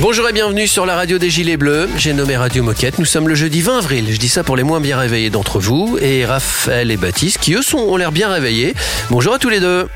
Bonjour 0.00 0.28
et 0.28 0.32
bienvenue 0.32 0.66
sur 0.66 0.86
la 0.86 0.96
radio 0.96 1.18
des 1.18 1.30
Gilets 1.30 1.56
Bleus. 1.56 1.88
J'ai 1.96 2.14
nommé 2.14 2.36
Radio 2.36 2.64
Moquette. 2.64 2.98
Nous 2.98 3.04
sommes 3.04 3.28
le 3.28 3.36
jeudi 3.36 3.60
20 3.60 3.78
avril. 3.78 4.06
Je 4.10 4.18
dis 4.18 4.28
ça 4.28 4.42
pour 4.42 4.56
les 4.56 4.64
moins 4.64 4.80
bien 4.80 4.98
réveillés 4.98 5.30
d'entre 5.30 5.60
vous. 5.60 5.98
Et 6.00 6.24
Raphaël 6.24 6.90
et 6.90 6.96
Baptiste, 6.96 7.38
qui 7.38 7.54
eux 7.54 7.62
sont, 7.62 7.78
ont 7.78 7.96
l'air 7.96 8.10
bien 8.10 8.28
réveillés. 8.28 8.74
Bonjour 9.10 9.34
à 9.34 9.38
tous 9.38 9.50
les 9.50 9.60
deux. 9.60 9.86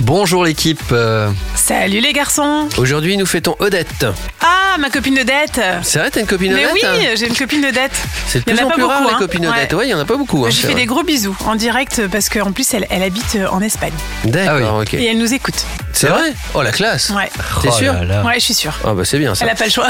Bonjour 0.00 0.44
l'équipe. 0.44 0.80
Euh, 0.92 1.30
Salut 1.54 2.00
les 2.00 2.12
garçons 2.12 2.68
Aujourd'hui, 2.78 3.16
nous 3.16 3.26
fêtons 3.26 3.56
Odette. 3.58 4.06
Ah, 4.40 4.76
ma 4.78 4.90
copine 4.90 5.18
Odette 5.20 5.60
C'est 5.82 5.98
vrai, 6.00 6.10
t'as 6.10 6.20
une 6.20 6.26
copine 6.26 6.52
Mais 6.52 6.66
Odette 6.66 6.72
oui, 6.74 7.06
j'ai 7.16 7.28
une 7.28 7.34
copine 7.36 7.64
Odette. 7.64 7.92
C'est 8.26 8.40
de 8.40 8.44
Il 8.48 8.54
y 8.54 8.56
plus 8.56 8.64
en 8.64 8.66
en 8.66 8.68
a 8.68 8.70
pas 8.70 8.74
plus 8.76 8.84
rare 8.84 8.98
beaucoup, 9.00 9.08
les 9.10 9.14
hein. 9.14 9.18
copines 9.18 9.46
Odette. 9.46 9.72
Ouais. 9.72 9.86
Il 9.86 9.90
y 9.90 9.94
en 9.94 9.98
a 10.00 10.04
pas 10.04 10.16
beaucoup. 10.16 10.44
hein, 10.44 10.50
Je 10.50 10.56
c'est 10.56 10.60
lui 10.62 10.66
fais 10.66 10.72
vrai. 10.72 10.80
des 10.82 10.86
gros 10.86 11.02
bisous 11.04 11.36
en 11.46 11.54
direct 11.54 12.02
parce 12.10 12.28
qu'en 12.28 12.52
plus 12.52 12.74
elle, 12.74 12.86
elle 12.90 13.02
habite 13.02 13.38
en 13.50 13.60
Espagne 13.60 13.92
D'accord, 14.24 14.80
ok. 14.82 14.94
et 14.94 15.06
elle 15.06 15.18
nous 15.18 15.32
écoute. 15.32 15.64
C'est 15.94 16.08
vrai 16.08 16.34
Oh 16.54 16.62
la 16.62 16.72
classe. 16.72 17.10
Ouais, 17.10 17.30
T'es 17.62 17.68
oh 17.70 17.72
sûr 17.72 17.92
là 17.92 18.04
là. 18.04 18.24
ouais, 18.24 18.34
je 18.34 18.40
suis 18.44 18.54
sûre. 18.54 18.74
Ah 18.84 18.94
bah 18.94 19.04
c'est 19.04 19.18
bien 19.18 19.34
ça. 19.34 19.44
Elle 19.44 19.52
a 19.52 19.54
pas 19.54 19.64
le 19.66 19.70
choix. 19.70 19.88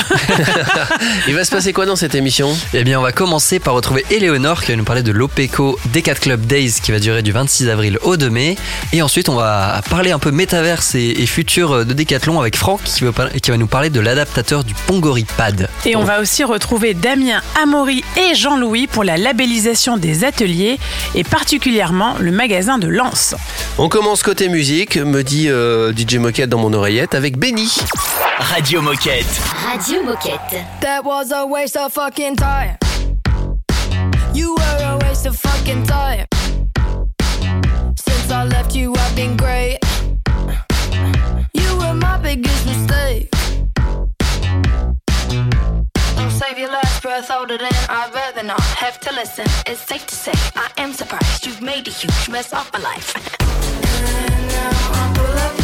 Il 1.28 1.34
va 1.34 1.44
se 1.44 1.50
passer 1.50 1.72
quoi 1.72 1.86
dans 1.86 1.96
cette 1.96 2.14
émission? 2.14 2.54
Eh 2.74 2.84
bien, 2.84 2.98
on 2.98 3.02
va 3.02 3.12
commencer 3.12 3.58
par 3.58 3.74
retrouver 3.74 4.04
Éléonore 4.10 4.62
qui 4.62 4.70
va 4.72 4.76
nous 4.76 4.84
parler 4.84 5.02
de 5.02 5.12
l'OPECO 5.12 5.78
Decat 5.92 6.14
Club 6.16 6.44
Days 6.46 6.74
qui 6.82 6.92
va 6.92 6.98
durer 6.98 7.22
du 7.22 7.32
26 7.32 7.68
avril 7.70 7.98
au 8.02 8.16
2 8.16 8.28
mai. 8.30 8.56
Et 8.92 9.00
ensuite, 9.02 9.28
on 9.28 9.34
va 9.34 9.80
parler 9.90 10.12
un 10.12 10.18
peu 10.18 10.30
métaverse 10.30 10.94
et, 10.94 11.22
et 11.22 11.26
futur 11.26 11.84
de 11.86 11.92
Decathlon 11.94 12.38
avec 12.40 12.56
Franck 12.56 12.82
qui 12.84 13.04
va, 13.04 13.12
qui 13.42 13.50
va 13.50 13.56
nous 13.56 13.66
parler 13.66 13.88
de 13.90 14.00
l'adaptateur 14.00 14.62
du 14.62 14.74
Pongori 14.86 15.24
Pad. 15.36 15.68
Et 15.86 15.96
on 15.96 16.04
va 16.04 16.20
aussi 16.20 16.44
retrouver 16.44 16.92
Damien 16.94 17.40
Amaury 17.62 18.04
et 18.18 18.34
Jean-Louis 18.34 18.86
pour 18.88 19.04
la 19.04 19.16
labellisation 19.16 19.96
des 19.96 20.24
ateliers 20.24 20.78
et 21.14 21.24
particulièrement 21.24 22.16
le 22.20 22.30
magasin 22.30 22.78
de 22.78 22.88
Lens. 22.88 23.34
On 23.78 23.88
commence 23.88 24.22
côté 24.22 24.48
musique, 24.48 24.96
me 24.96 25.22
dit 25.22 25.48
euh, 25.48 25.92
DJ 25.96 26.16
Moquette 26.16 26.48
dans 26.50 26.58
mon 26.58 26.72
oreillette 26.72 27.14
avec 27.14 27.38
Benny. 27.38 27.68
Radio 28.38 28.82
Moquette. 28.82 29.26
Radio 29.64 30.02
Moquette. 30.02 30.64
That 30.80 31.02
was 31.04 31.30
a 31.32 31.46
waste 31.46 31.76
of 31.76 31.92
fucking 31.92 32.36
time. 32.36 32.76
You 34.34 34.54
were 34.56 34.84
a 34.84 34.98
waste 35.06 35.26
of 35.26 35.36
fucking 35.36 35.84
time. 35.86 36.26
Since 37.96 38.30
I 38.30 38.44
left 38.44 38.74
you, 38.74 38.92
I've 38.96 39.14
been 39.14 39.36
great. 39.36 39.78
You 41.52 41.76
were 41.78 41.94
my 41.94 42.18
biggest 42.18 42.66
mistake. 42.66 43.30
Don't 46.16 46.30
save 46.30 46.58
your 46.58 46.70
last 46.70 47.02
breath 47.02 47.30
older 47.30 47.56
than 47.58 47.72
I'd 47.88 48.10
rather 48.14 48.42
not 48.42 48.60
have 48.60 48.98
to 49.00 49.12
listen. 49.14 49.46
It's 49.66 49.80
safe 49.80 50.06
to 50.06 50.14
say 50.14 50.32
I 50.56 50.70
am 50.78 50.92
surprised 50.92 51.46
you've 51.46 51.62
made 51.62 51.86
a 51.86 51.90
huge 51.90 52.28
mess 52.28 52.52
of 52.52 52.68
my 52.72 52.80
life. 52.80 53.14
And 53.40 54.48
now 54.48 54.70
I 54.92 55.12
pull 55.14 55.38
up 55.38 55.63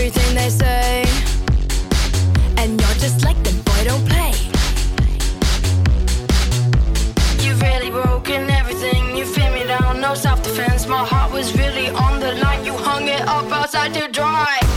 everything 0.00 0.34
they 0.34 0.48
say. 0.48 1.04
And 2.56 2.80
you're 2.80 2.98
just 3.04 3.22
like 3.22 3.36
them, 3.42 3.56
boy, 3.68 3.84
don't 3.84 4.06
play. 4.08 4.32
You've 7.44 7.60
really 7.60 7.90
broken 7.90 8.48
everything. 8.48 9.14
You 9.14 9.26
fit 9.26 9.52
me 9.52 9.64
down, 9.64 10.00
no 10.00 10.14
self 10.14 10.42
defense. 10.42 10.86
My 10.86 11.04
heart 11.04 11.30
was 11.32 11.54
really 11.54 11.88
on 11.88 12.18
the 12.18 12.32
line. 12.36 12.64
You 12.64 12.72
hung 12.72 13.08
it 13.08 13.20
up 13.28 13.52
outside 13.52 13.92
to 13.92 14.08
dry. 14.08 14.69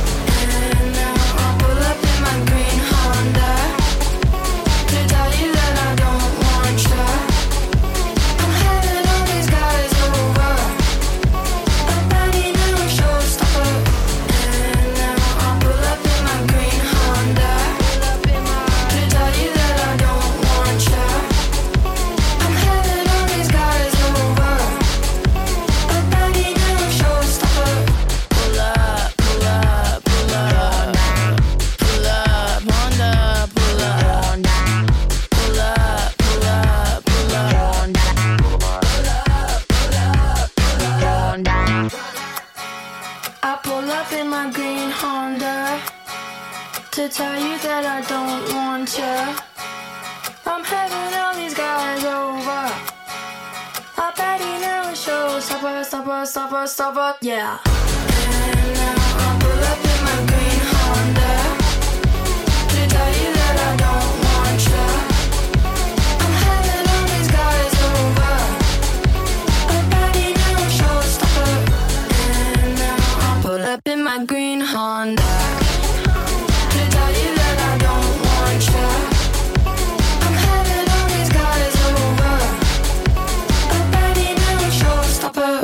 Stopper, 56.33 56.65
stopper, 56.65 56.65
stopper, 56.65 57.17
stopper, 57.21 57.59
yeah. 57.67 57.82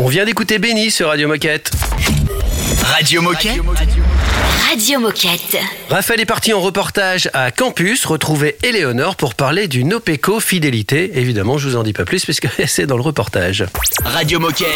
On 0.09 0.11
vient 0.11 0.25
d'écouter 0.25 0.57
Benny 0.57 0.89
sur 0.89 1.09
Radio 1.09 1.27
Moquette. 1.27 1.69
Radio 2.81 3.21
Moquette. 3.21 3.51
Radio 3.51 3.63
Moquette. 3.63 4.58
Raphaël 5.89 6.21
est 6.21 6.25
parti 6.25 6.53
en 6.53 6.59
reportage 6.59 7.27
à 7.33 7.49
Campus 7.49 8.05
retrouver 8.05 8.55
Éléonore 8.61 9.15
pour 9.15 9.33
parler 9.33 9.67
du 9.67 9.83
Nopeco 9.83 10.39
Fidélité. 10.39 11.17
Évidemment, 11.17 11.57
je 11.57 11.69
vous 11.69 11.75
en 11.75 11.81
dis 11.81 11.91
pas 11.91 12.05
plus 12.05 12.23
puisque 12.23 12.47
c'est 12.67 12.85
dans 12.85 12.95
le 12.95 13.01
reportage. 13.01 13.65
Radio 14.05 14.39
Moquette. 14.39 14.67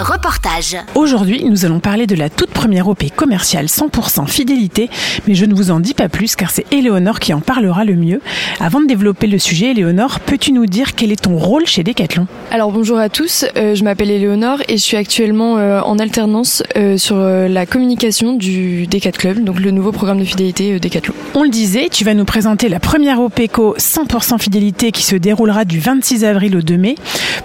Reportage. 0.00 0.76
Aujourd'hui, 0.96 1.44
nous 1.44 1.64
allons 1.64 1.78
parler 1.78 2.08
de 2.08 2.16
la 2.16 2.30
toute 2.30 2.50
première 2.50 2.88
OP 2.88 3.14
commerciale 3.14 3.66
100% 3.66 4.26
fidélité, 4.26 4.90
mais 5.28 5.36
je 5.36 5.44
ne 5.44 5.54
vous 5.54 5.70
en 5.70 5.78
dis 5.78 5.94
pas 5.94 6.08
plus 6.08 6.34
car 6.34 6.50
c'est 6.50 6.66
Éléonore 6.72 7.20
qui 7.20 7.32
en 7.32 7.40
parlera 7.40 7.84
le 7.84 7.94
mieux. 7.94 8.20
Avant 8.58 8.80
de 8.80 8.86
développer 8.86 9.28
le 9.28 9.38
sujet, 9.38 9.70
Éléonore, 9.70 10.18
peux-tu 10.18 10.50
nous 10.50 10.66
dire 10.66 10.96
quel 10.96 11.12
est 11.12 11.22
ton 11.22 11.36
rôle 11.36 11.66
chez 11.66 11.84
Decathlon? 11.84 12.26
Alors 12.50 12.72
bonjour 12.72 12.98
à 12.98 13.08
tous, 13.08 13.44
euh, 13.56 13.76
je 13.76 13.84
m'appelle 13.84 14.10
Éléonore 14.10 14.62
et 14.66 14.78
je 14.78 14.82
suis 14.82 14.96
actuellement 14.96 15.58
euh, 15.58 15.80
en 15.80 16.00
alternance 16.00 16.64
euh, 16.76 16.96
sur 16.96 17.16
euh, 17.16 17.46
la 17.46 17.66
communication 17.66 18.32
du 18.34 18.88
Decat 18.88 19.12
Club, 19.32 19.44
donc 19.44 19.60
le 19.60 19.70
nouveau 19.70 19.92
programme 19.92 20.18
de 20.18 20.24
fidélité 20.24 20.72
euh, 20.72 20.78
Decathlon. 20.78 21.14
On 21.34 21.42
le 21.42 21.50
disait, 21.50 21.88
tu 21.90 22.04
vas 22.04 22.14
nous 22.14 22.24
présenter 22.24 22.68
la 22.68 22.80
première 22.80 23.20
OPECO 23.20 23.76
100% 23.78 24.38
fidélité 24.38 24.92
qui 24.92 25.02
se 25.02 25.16
déroulera 25.16 25.64
du 25.64 25.78
26 25.78 26.24
avril 26.24 26.56
au 26.56 26.62
2 26.62 26.76
mai. 26.76 26.94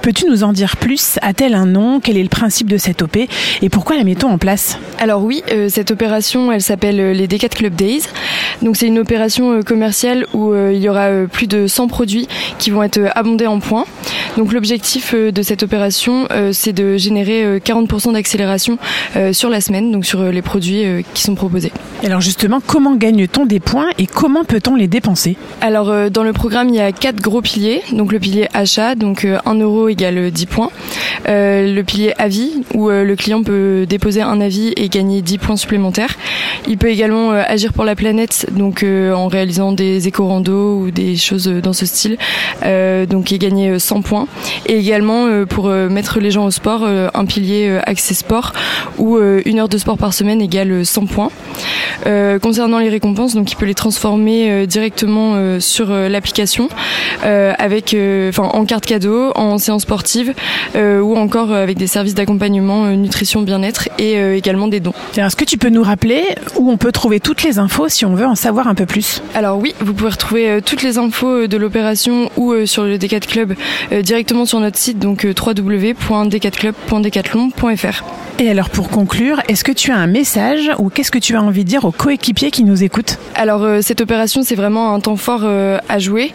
Peux-tu 0.01 0.25
nous 0.29 0.43
en 0.43 0.53
dire 0.53 0.77
plus? 0.77 1.19
A-t-elle 1.21 1.53
un 1.53 1.65
nom? 1.65 1.99
Quel 1.99 2.17
est 2.17 2.23
le 2.23 2.29
principe 2.29 2.69
de 2.69 2.77
cette 2.77 3.01
OP 3.01 3.17
Et 3.61 3.69
pourquoi 3.69 3.97
la 3.97 4.03
mettons 4.03 4.29
en 4.29 4.37
place? 4.37 4.79
Alors 4.99 5.23
oui, 5.23 5.43
euh, 5.51 5.67
cette 5.69 5.91
opération, 5.91 6.51
elle 6.51 6.61
s'appelle 6.61 6.99
euh, 6.99 7.13
les 7.13 7.27
Decat 7.27 7.49
Club 7.49 7.75
Days. 7.75 8.03
Donc 8.61 8.77
c'est 8.77 8.87
une 8.87 8.99
opération 8.99 9.61
commerciale 9.61 10.25
où 10.33 10.53
euh, 10.53 10.71
il 10.73 10.81
y 10.81 10.87
aura 10.87 11.07
euh, 11.07 11.27
plus 11.27 11.47
de 11.47 11.67
100 11.67 11.89
produits 11.89 12.29
qui 12.59 12.69
vont 12.69 12.81
être 12.81 12.99
abondés 13.13 13.45
en 13.45 13.59
points. 13.59 13.85
Donc 14.37 14.53
l'objectif 14.53 15.13
de 15.13 15.41
cette 15.41 15.63
opération, 15.63 16.27
c'est 16.53 16.73
de 16.73 16.95
générer 16.95 17.43
euh, 17.43 17.59
40% 17.59 18.13
d'accélération 18.13 18.77
sur 19.31 19.49
la 19.49 19.61
semaine, 19.61 19.91
donc 19.91 20.05
sur 20.05 20.23
les 20.23 20.41
produits 20.41 20.83
qui 21.13 21.21
sont 21.21 21.35
proposés. 21.35 21.71
Alors 22.03 22.19
justement, 22.19 22.59
comment 22.65 22.95
gagne-t-on 22.95 23.45
des 23.45 23.61
points 23.61 23.87
et 23.97 24.07
comment 24.07 24.43
peut-on 24.43 24.75
les 24.75 24.87
dépenser? 24.87 25.37
Alors 25.61 25.89
euh, 25.89 26.09
dans 26.09 26.23
le 26.23 26.33
programme, 26.33 26.67
il 26.67 26.75
y 26.75 26.81
a 26.81 26.91
quatre 26.91 27.21
gros 27.21 27.41
piliers. 27.41 27.81
Donc 27.93 28.11
le 28.11 28.19
pilier 28.19 28.49
achat, 28.53 28.95
donc 28.95 29.23
euh, 29.23 29.37
1 29.45 29.55
euro 29.55 29.87
égale 29.87 30.29
10 30.29 30.45
points. 30.47 30.69
Euh, 31.29 31.73
le 31.73 31.83
pilier 31.83 32.13
avis, 32.17 32.61
où 32.73 32.89
euh, 32.89 33.05
le 33.05 33.15
client 33.15 33.41
peut 33.41 33.85
déposer 33.87 34.21
un 34.21 34.41
avis 34.41 34.73
et 34.75 34.89
gagner 34.89 35.21
10 35.21 35.37
points 35.37 35.55
supplémentaires. 35.55 36.17
Il 36.67 36.77
peut 36.77 36.89
également 36.89 37.31
euh, 37.31 37.43
agir 37.47 37.71
pour 37.71 37.85
la 37.85 37.95
planète, 37.95 38.47
donc 38.51 38.83
euh, 38.83 39.13
en 39.13 39.29
réalisant 39.29 39.71
des 39.71 40.05
éco-randos 40.05 40.79
ou 40.79 40.91
des 40.91 41.15
choses 41.15 41.47
euh, 41.47 41.61
dans 41.61 41.71
ce 41.73 41.85
style, 41.85 42.17
euh, 42.65 43.05
donc 43.05 43.31
et 43.31 43.37
gagner 43.37 43.69
euh, 43.69 43.79
100 43.79 44.01
points. 44.01 44.27
Et 44.65 44.77
également 44.77 45.27
euh, 45.27 45.45
pour 45.45 45.67
euh, 45.67 45.87
mettre 45.87 46.19
les 46.19 46.31
gens 46.31 46.45
au 46.45 46.51
sport, 46.51 46.81
euh, 46.83 47.07
un 47.13 47.23
pilier 47.23 47.67
euh, 47.69 47.79
accès 47.85 48.13
sport, 48.13 48.51
où 48.97 49.15
euh, 49.15 49.41
une 49.45 49.59
heure 49.59 49.69
de 49.69 49.77
sport 49.77 49.97
par 49.97 50.13
semaine 50.13 50.41
égale 50.41 50.71
euh, 50.71 50.83
100 50.83 51.05
points. 51.05 51.29
Euh, 52.05 52.39
concernant 52.39 52.79
les 52.79 52.89
récompenses, 52.89 53.35
donc 53.35 53.51
il 53.51 53.55
peut 53.55 53.65
les 53.65 53.73
transformer 53.73 54.49
euh, 54.49 54.65
directement 54.65 55.33
euh, 55.35 55.59
sur 55.59 55.91
l'application 55.91 56.69
avec, 57.23 57.95
enfin 58.29 58.43
en 58.43 58.65
carte 58.65 58.85
cadeau, 58.85 59.31
en 59.35 59.57
séance 59.57 59.83
sportive 59.83 60.33
ou 60.75 61.15
encore 61.15 61.53
avec 61.53 61.77
des 61.77 61.87
services 61.87 62.15
d'accompagnement 62.15 62.87
nutrition 62.87 63.41
bien-être 63.41 63.89
et 63.97 64.15
également 64.35 64.67
des 64.67 64.79
dons. 64.79 64.93
Est-ce 65.15 65.35
que 65.35 65.45
tu 65.45 65.57
peux 65.57 65.69
nous 65.69 65.83
rappeler 65.83 66.23
où 66.57 66.69
on 66.69 66.77
peut 66.77 66.91
trouver 66.91 67.19
toutes 67.19 67.43
les 67.43 67.59
infos 67.59 67.87
si 67.87 68.05
on 68.05 68.15
veut 68.15 68.25
en 68.25 68.35
savoir 68.35 68.67
un 68.67 68.75
peu 68.75 68.85
plus? 68.85 69.21
Alors 69.35 69.57
oui, 69.57 69.73
vous 69.79 69.93
pouvez 69.93 70.09
retrouver 70.09 70.59
toutes 70.65 70.83
les 70.83 70.97
infos 70.97 71.47
de 71.47 71.57
l'opération 71.57 72.29
ou 72.35 72.65
sur 72.65 72.83
le 72.83 72.97
D4 72.97 73.27
Club 73.27 73.53
directement 74.01 74.45
sur 74.45 74.59
notre 74.59 74.77
site 74.77 74.99
donc 75.03 75.25
euh, 75.25 75.33
www.d4club.decathlon.fr. 75.37 78.03
Et 78.39 78.49
alors 78.49 78.71
pour 78.71 78.89
conclure, 78.89 79.39
est-ce 79.47 79.63
que 79.63 79.71
tu 79.71 79.91
as 79.91 79.97
un 79.97 80.07
message 80.07 80.71
ou 80.79 80.89
qu'est-ce 80.89 81.11
que 81.11 81.19
tu 81.19 81.35
as 81.35 81.43
envie 81.43 81.52
de 81.61 81.67
dire 81.67 81.85
aux 81.85 81.91
coéquipiers 81.91 82.51
qui 82.51 82.63
nous 82.63 82.83
écoutent 82.83 83.19
Alors 83.35 83.63
euh, 83.63 83.81
cette 83.81 84.01
opération 84.01 84.41
c'est 84.43 84.55
vraiment 84.55 84.93
un 84.93 84.99
temps 84.99 85.15
fort 85.15 85.41
euh, 85.43 85.77
à 85.89 85.99
jouer, 85.99 86.31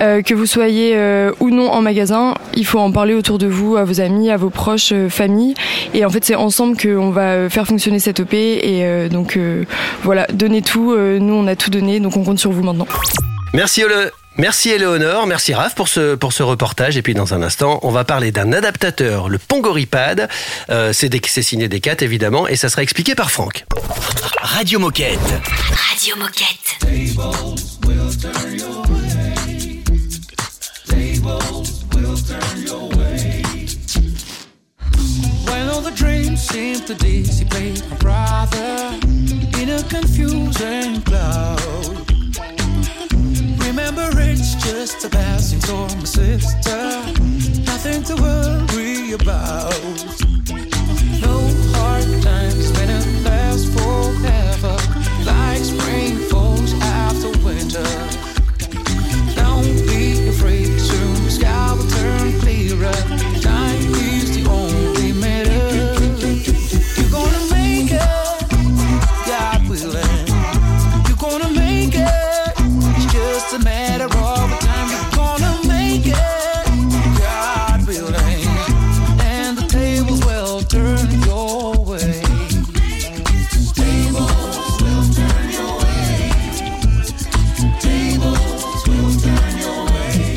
Euh, 0.00 0.22
que 0.22 0.34
vous 0.34 0.46
soyez 0.46 0.92
euh, 0.94 1.32
ou 1.40 1.50
non 1.50 1.70
en 1.70 1.80
magasin, 1.80 2.34
il 2.54 2.64
faut 2.64 2.78
en 2.78 2.92
parler 2.92 3.14
autour 3.14 3.38
de 3.38 3.46
vous, 3.46 3.76
à 3.76 3.84
vos 3.84 4.00
amis, 4.00 4.30
à 4.30 4.36
vos 4.36 4.50
proches, 4.50 4.92
euh, 4.92 5.08
famille, 5.08 5.54
et 5.94 6.04
en 6.04 6.10
fait 6.10 6.24
c'est 6.24 6.34
ensemble 6.34 6.76
qu'on 6.76 7.10
va 7.10 7.48
faire 7.48 7.66
fonctionner 7.66 7.98
cette 7.98 8.20
OP 8.20 8.34
et 8.34 8.84
euh, 8.84 9.08
donc 9.08 9.36
euh, 9.36 9.64
voilà, 10.02 10.26
donnez 10.32 10.62
tout, 10.62 10.92
euh, 10.92 11.18
nous 11.18 11.34
on 11.34 11.46
a 11.46 11.56
tout 11.56 11.70
donné 11.70 12.00
donc 12.00 12.16
on 12.16 12.24
compte 12.24 12.38
sur 12.38 12.52
vous 12.52 12.62
maintenant. 12.62 12.86
Merci 13.54 13.82
Ole. 13.84 14.12
Merci 14.38 14.70
Éléonore, 14.70 15.26
merci 15.26 15.52
Raph 15.52 15.74
pour 15.74 15.88
ce, 15.88 16.14
pour 16.14 16.32
ce 16.32 16.44
reportage. 16.44 16.96
Et 16.96 17.02
puis 17.02 17.12
dans 17.12 17.34
un 17.34 17.42
instant, 17.42 17.80
on 17.82 17.90
va 17.90 18.04
parler 18.04 18.30
d'un 18.30 18.52
adaptateur, 18.52 19.28
le 19.28 19.36
Pongoripad. 19.36 20.28
Euh, 20.70 20.92
c'est 20.92 21.42
signé 21.42 21.68
des 21.68 21.80
4 21.80 22.02
évidemment, 22.02 22.46
et 22.46 22.54
ça 22.54 22.68
sera 22.68 22.84
expliqué 22.84 23.16
par 23.16 23.32
Franck. 23.32 23.64
Radio 24.40 24.78
Moquette. 24.78 25.18
Radio 25.90 26.14
Moquette. 26.16 26.78
When 35.46 35.68
all 35.68 35.80
the 35.80 35.90
dreams 35.96 36.40
seem 36.40 36.80
to 36.84 36.94
dissipate, 36.94 37.82
my 37.90 37.96
brother, 37.96 38.94
in 39.60 39.70
a 39.70 39.82
confusing 39.88 41.02
cloud. 41.02 42.07
Remember, 43.90 44.20
it's 44.20 44.54
just 44.56 45.02
a 45.06 45.08
passing 45.08 45.62
storm, 45.62 46.04
sister. 46.04 46.76
Nothing 47.64 48.02
to 48.02 48.16
worry 48.16 49.12
about. 49.12 50.27
Matter 73.62 74.04
of 74.04 74.60
time. 74.60 74.90
You're 74.90 75.10
gonna 75.14 75.60
make 75.68 76.06
it, 76.06 76.16
God 77.18 77.86
willing. 77.86 78.46
And 79.20 79.58
the 79.58 79.66
tables 79.68 80.24
will 80.24 80.62
turn 80.62 81.10
your 81.22 81.72
way. 81.84 82.22
Tables 83.74 84.82
will 84.82 85.06
turn 85.18 85.50
your 85.50 85.78
way. 85.78 86.30
Tables 87.80 88.86
will 88.88 89.14
turn 89.20 89.58
your 89.58 89.84
way. 89.86 90.36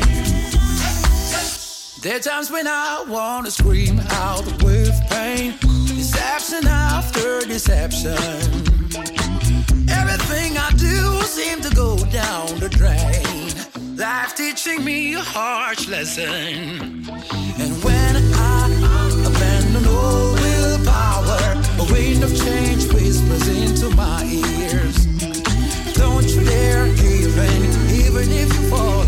There 2.02 2.16
are 2.16 2.20
times 2.20 2.50
when 2.50 2.66
I 2.66 3.04
wanna 3.08 3.50
scream 3.50 4.00
out 4.10 4.44
with 4.62 4.92
pain. 5.10 5.54
Deception 5.86 6.66
after 6.66 7.40
deception. 7.46 8.81
Do 10.82 11.22
seems 11.22 11.68
to 11.68 11.74
go 11.74 11.96
down 12.10 12.58
the 12.58 12.68
drain. 12.68 13.96
Life 13.96 14.34
teaching 14.34 14.84
me 14.84 15.14
a 15.14 15.20
harsh 15.20 15.86
lesson. 15.86 17.06
And 17.62 17.72
when 17.84 18.16
I 18.34 18.66
abandon 19.28 19.86
all 19.86 20.34
willpower, 20.42 21.42
a 21.82 21.84
wind 21.92 22.24
of 22.24 22.32
change 22.44 22.92
whispers 22.92 23.46
into 23.48 23.94
my 23.94 24.24
ears. 24.24 24.98
Don't 25.94 26.28
you 26.34 26.42
dare 26.44 26.86
give 26.96 27.38
in, 27.38 27.62
even 28.02 28.26
if 28.32 28.48
you're 28.52 28.70
falling. 28.70 29.01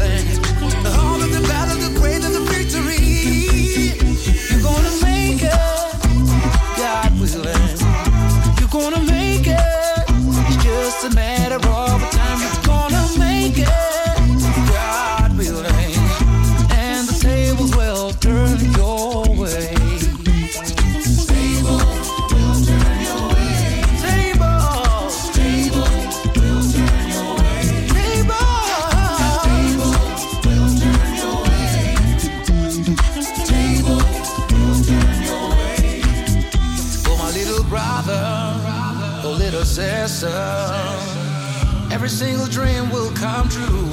Every 42.04 42.16
single 42.18 42.46
dream 42.46 42.90
will 42.90 43.10
come 43.12 43.48
true. 43.48 43.83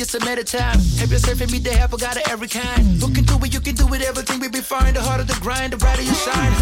Just 0.00 0.14
a 0.14 0.20
matter 0.24 0.40
of 0.40 0.46
time. 0.46 0.80
Help 0.96 1.10
yourself 1.10 1.40
and 1.42 1.52
meet 1.52 1.62
the 1.62 1.76
help, 1.76 1.92
I 1.92 1.98
got 1.98 2.16
it 2.16 2.26
every 2.32 2.48
kind. 2.48 2.96
Look 3.04 3.18
into 3.20 3.36
it, 3.44 3.52
you 3.52 3.60
can 3.60 3.74
do 3.74 3.84
it, 3.92 4.00
everything 4.00 4.40
will 4.40 4.48
be 4.48 4.64
fine. 4.64 4.94
The 4.94 5.02
harder 5.02 5.24
the 5.24 5.36
grind, 5.44 5.74
the 5.74 5.76
brighter 5.76 6.00
you 6.00 6.14
shine. 6.14 6.52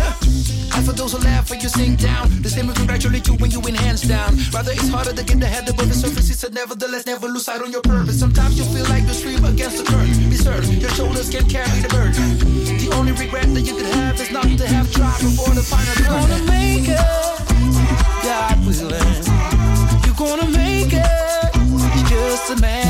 And 0.74 0.82
for 0.82 0.90
those 0.90 1.12
who 1.14 1.22
laugh 1.22 1.48
when 1.48 1.60
you 1.60 1.68
sink 1.68 2.00
down, 2.00 2.26
the 2.42 2.50
same 2.50 2.66
will 2.66 2.74
congratulate 2.74 3.28
you 3.28 3.34
when 3.34 3.52
you 3.52 3.60
win 3.60 3.76
hands 3.76 4.02
down. 4.02 4.34
Rather, 4.50 4.72
it's 4.72 4.88
harder 4.88 5.12
to 5.12 5.22
get 5.22 5.38
the 5.38 5.46
head 5.46 5.70
above 5.70 5.86
the 5.86 5.94
surface. 5.94 6.28
It's 6.30 6.42
a 6.42 6.50
nevertheless, 6.50 7.06
never 7.06 7.28
lose 7.28 7.44
sight 7.44 7.62
on 7.62 7.70
your 7.70 7.82
purpose. 7.82 8.18
Sometimes 8.18 8.58
you 8.58 8.64
feel 8.74 8.86
like 8.90 9.06
you 9.06 9.14
swim 9.14 9.44
against 9.44 9.78
the 9.78 9.84
current. 9.84 10.10
Be 10.26 10.34
certain 10.34 10.80
your 10.80 10.90
shoulders 10.98 11.30
can 11.30 11.46
carry 11.48 11.78
the 11.78 11.88
burden. 11.94 12.42
The 12.82 12.90
only 12.98 13.12
regret 13.12 13.54
that 13.54 13.62
you 13.62 13.76
could 13.76 13.94
have 14.02 14.20
is 14.20 14.32
not 14.32 14.50
to 14.50 14.66
have 14.66 14.90
tried 14.90 15.22
before 15.22 15.54
the 15.54 15.62
final 15.62 15.94
You're 15.94 16.10
gonna 16.10 16.42
make 16.50 16.90
it, 16.90 17.06
God 18.26 18.58
willing. 18.66 19.22
You're 20.02 20.18
gonna 20.18 20.50
make 20.50 20.90
it. 20.90 22.08
Just 22.08 22.50
a 22.50 22.60
matter 22.60 22.87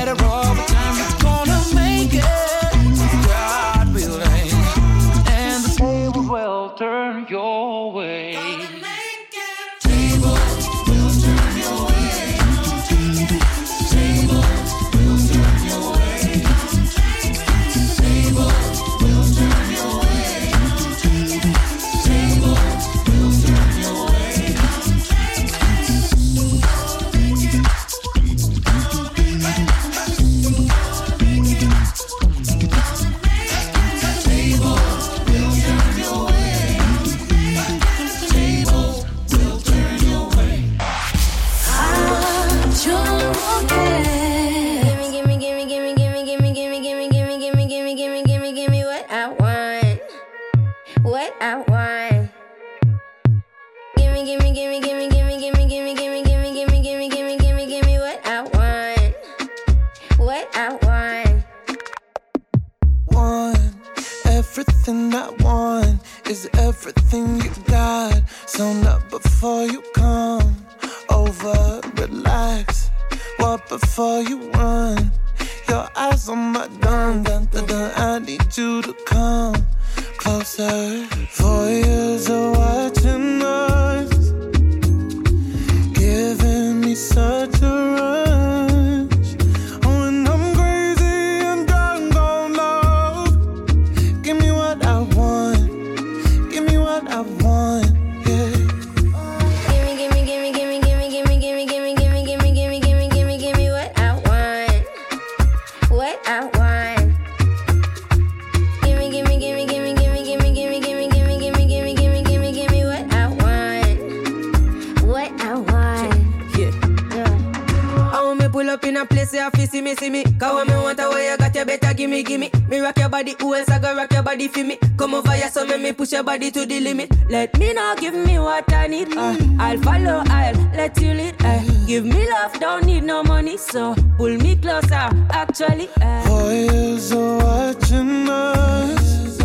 body 124.39 124.49
for 124.49 124.65
me? 124.65 124.79
Come 124.97 125.15
over 125.15 125.33
here, 125.33 125.51
so 125.51 125.67
make 125.67 125.81
me 125.81 125.93
push 125.93 126.13
your 126.13 126.23
body 126.23 126.51
to 126.53 126.65
the 126.65 126.81
limit. 126.81 127.11
Let 127.29 127.59
me 127.59 127.73
know, 127.73 127.95
give 127.99 128.15
me 128.15 128.39
what 128.39 128.73
I 128.73 128.87
need. 128.87 129.17
Uh, 129.17 129.37
I'll 129.59 129.79
follow, 129.79 130.23
I'll 130.27 130.55
let 130.77 131.01
you 131.01 131.13
lead. 131.13 131.35
Uh, 131.41 131.61
give 131.87 132.05
me 132.05 132.31
love, 132.31 132.53
don't 132.61 132.85
need 132.87 133.03
no 133.03 133.23
money, 133.25 133.57
so 133.57 133.97
pull 134.17 134.37
me 134.37 134.55
closer. 134.57 135.09
Actually, 135.31 135.89
uh. 136.01 136.23
Four 136.23 136.53
years 136.53 137.11
of 137.11 137.43
watching 137.43 138.29
us, 138.29 139.39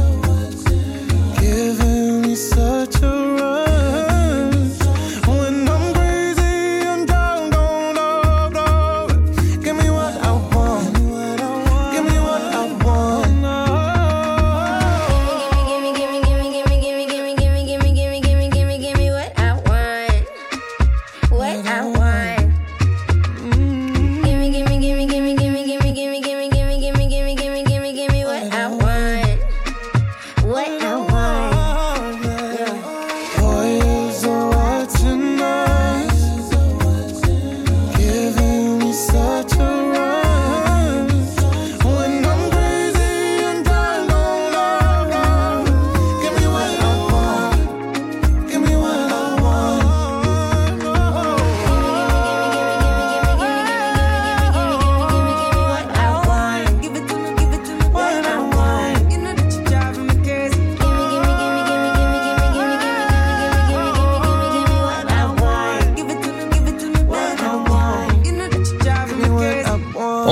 giving 1.40 2.22
me 2.22 2.36
such 2.36 3.02
a 3.02 3.38
rush. 3.40 3.73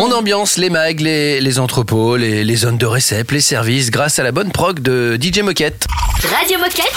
On 0.04 0.12
ambiance 0.14 0.58
les 0.58 0.72
mags, 0.72 1.00
les, 1.00 1.60
entrepôts, 1.60 2.16
les, 2.16 2.44
les 2.44 2.56
zones 2.56 2.80
de 2.80 2.88
récep, 2.88 3.30
les 3.30 3.40
services 3.40 3.92
grâce 3.92 4.18
à 4.18 4.24
la 4.24 4.32
bonne 4.32 4.52
prog 4.52 4.80
de 4.80 5.16
DJ 5.22 5.42
Moquette. 5.42 5.86
Radio 6.24 6.60
Moquette. 6.60 6.94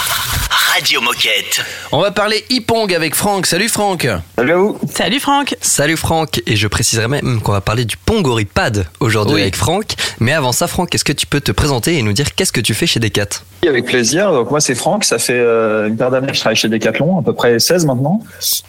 Radio 0.49 1.01
Moquette. 1.01 1.61
On 1.91 1.99
va 2.01 2.11
parler 2.11 2.43
Ipong 2.49 2.93
avec 2.93 3.15
Franck. 3.15 3.45
Salut 3.47 3.69
Franck. 3.69 4.07
Salut 4.37 4.51
à 4.51 4.57
vous. 4.57 4.77
Salut 4.93 5.19
Franck. 5.19 5.55
Salut 5.61 5.97
Franck, 5.97 6.41
et 6.45 6.55
je 6.55 6.67
préciserai 6.67 7.07
même 7.07 7.41
qu'on 7.41 7.51
va 7.53 7.61
parler 7.61 7.85
du 7.85 7.97
Pongoripad 7.97 8.85
aujourd'hui 8.99 9.35
Oui. 9.35 9.41
avec 9.41 9.55
Franck. 9.55 9.93
Mais 10.19 10.33
avant 10.33 10.51
ça, 10.51 10.67
Franck, 10.67 10.93
est-ce 10.93 11.03
que 11.03 11.13
tu 11.13 11.25
peux 11.25 11.39
te 11.41 11.51
présenter 11.51 11.97
et 11.97 12.01
nous 12.03 12.13
dire 12.13 12.35
qu'est-ce 12.35 12.51
que 12.51 12.61
tu 12.61 12.73
fais 12.73 12.85
chez 12.85 12.99
Decat 12.99 13.27
Avec 13.67 13.85
plaisir. 13.85 14.31
Donc 14.31 14.51
moi 14.51 14.59
c'est 14.59 14.75
Franck, 14.75 15.05
ça 15.05 15.17
fait 15.17 15.33
euh, 15.33 15.87
une 15.87 15.97
paire 15.97 16.11
d'années 16.11 16.27
que 16.27 16.33
je 16.35 16.39
travaille 16.41 16.55
chez 16.57 16.67
Decathlon, 16.69 17.19
à 17.19 17.23
peu 17.23 17.33
près 17.33 17.57
16 17.59 17.85
maintenant. 17.85 18.21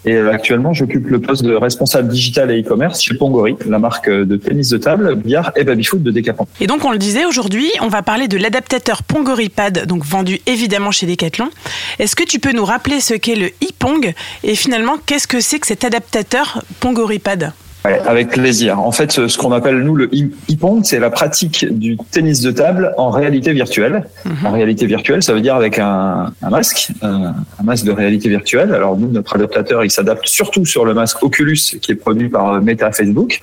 Et 0.04 0.12
euh, 0.14 0.32
actuellement 0.32 0.72
j'occupe 0.72 1.06
le 1.08 1.20
poste 1.20 1.42
de 1.42 1.54
responsable 1.54 2.08
digital 2.08 2.50
et 2.50 2.62
e-commerce 2.62 3.02
chez 3.02 3.14
Pongori, 3.14 3.56
la 3.66 3.78
marque 3.78 4.08
de 4.08 4.36
tennis 4.36 4.68
de 4.70 4.78
table, 4.78 5.14
billard 5.16 5.52
et 5.56 5.64
baby-foot 5.64 6.02
de 6.02 6.10
Decathlon. 6.10 6.46
Et 6.60 6.66
donc 6.66 6.84
on 6.84 6.92
le 6.92 6.98
disait 6.98 7.24
aujourd'hui, 7.26 7.70
on 7.80 7.88
va 7.88 8.02
parler 8.02 8.28
de 8.28 8.38
l'adaptateur 8.38 9.02
Pongoripad, 9.02 9.86
donc 9.86 10.04
vendu 10.04 10.40
évidemment 10.46 10.90
chez 10.90 11.06
Decathlon. 11.06 11.50
Est-ce 11.98 12.16
que 12.16 12.24
tu 12.24 12.38
peux 12.38 12.52
nous 12.52 12.64
rappeler 12.64 13.00
ce 13.00 13.14
qu'est 13.14 13.36
le 13.36 13.46
e-pong 13.62 14.14
et 14.42 14.54
finalement 14.54 14.96
qu'est-ce 15.04 15.28
que 15.28 15.40
c'est 15.40 15.58
que 15.58 15.66
cet 15.66 15.84
adaptateur 15.84 16.62
Pongoripad 16.80 17.52
Ouais, 17.84 18.00
avec 18.04 18.30
plaisir. 18.30 18.80
En 18.80 18.90
fait, 18.90 19.12
ce 19.12 19.38
qu'on 19.38 19.52
appelle 19.52 19.78
nous 19.78 19.94
le 19.94 20.06
e-pong, 20.50 20.80
c'est 20.82 20.98
la 20.98 21.08
pratique 21.08 21.64
du 21.70 21.96
tennis 22.10 22.40
de 22.40 22.50
table 22.50 22.92
en 22.96 23.10
réalité 23.10 23.52
virtuelle. 23.52 24.08
En 24.44 24.50
réalité 24.50 24.86
virtuelle, 24.86 25.22
ça 25.22 25.32
veut 25.32 25.40
dire 25.40 25.54
avec 25.54 25.78
un, 25.78 26.32
un 26.42 26.50
masque, 26.50 26.88
un, 27.02 27.34
un 27.60 27.62
masque 27.62 27.84
de 27.84 27.92
réalité 27.92 28.28
virtuelle. 28.28 28.74
Alors 28.74 28.96
nous, 28.96 29.06
notre 29.06 29.36
adaptateur, 29.36 29.84
il 29.84 29.90
s'adapte 29.92 30.26
surtout 30.26 30.66
sur 30.66 30.84
le 30.84 30.94
masque 30.94 31.22
Oculus 31.22 31.60
qui 31.80 31.92
est 31.92 31.96
produit 31.96 32.28
par 32.28 32.60
Meta 32.60 32.90
Facebook. 32.90 33.38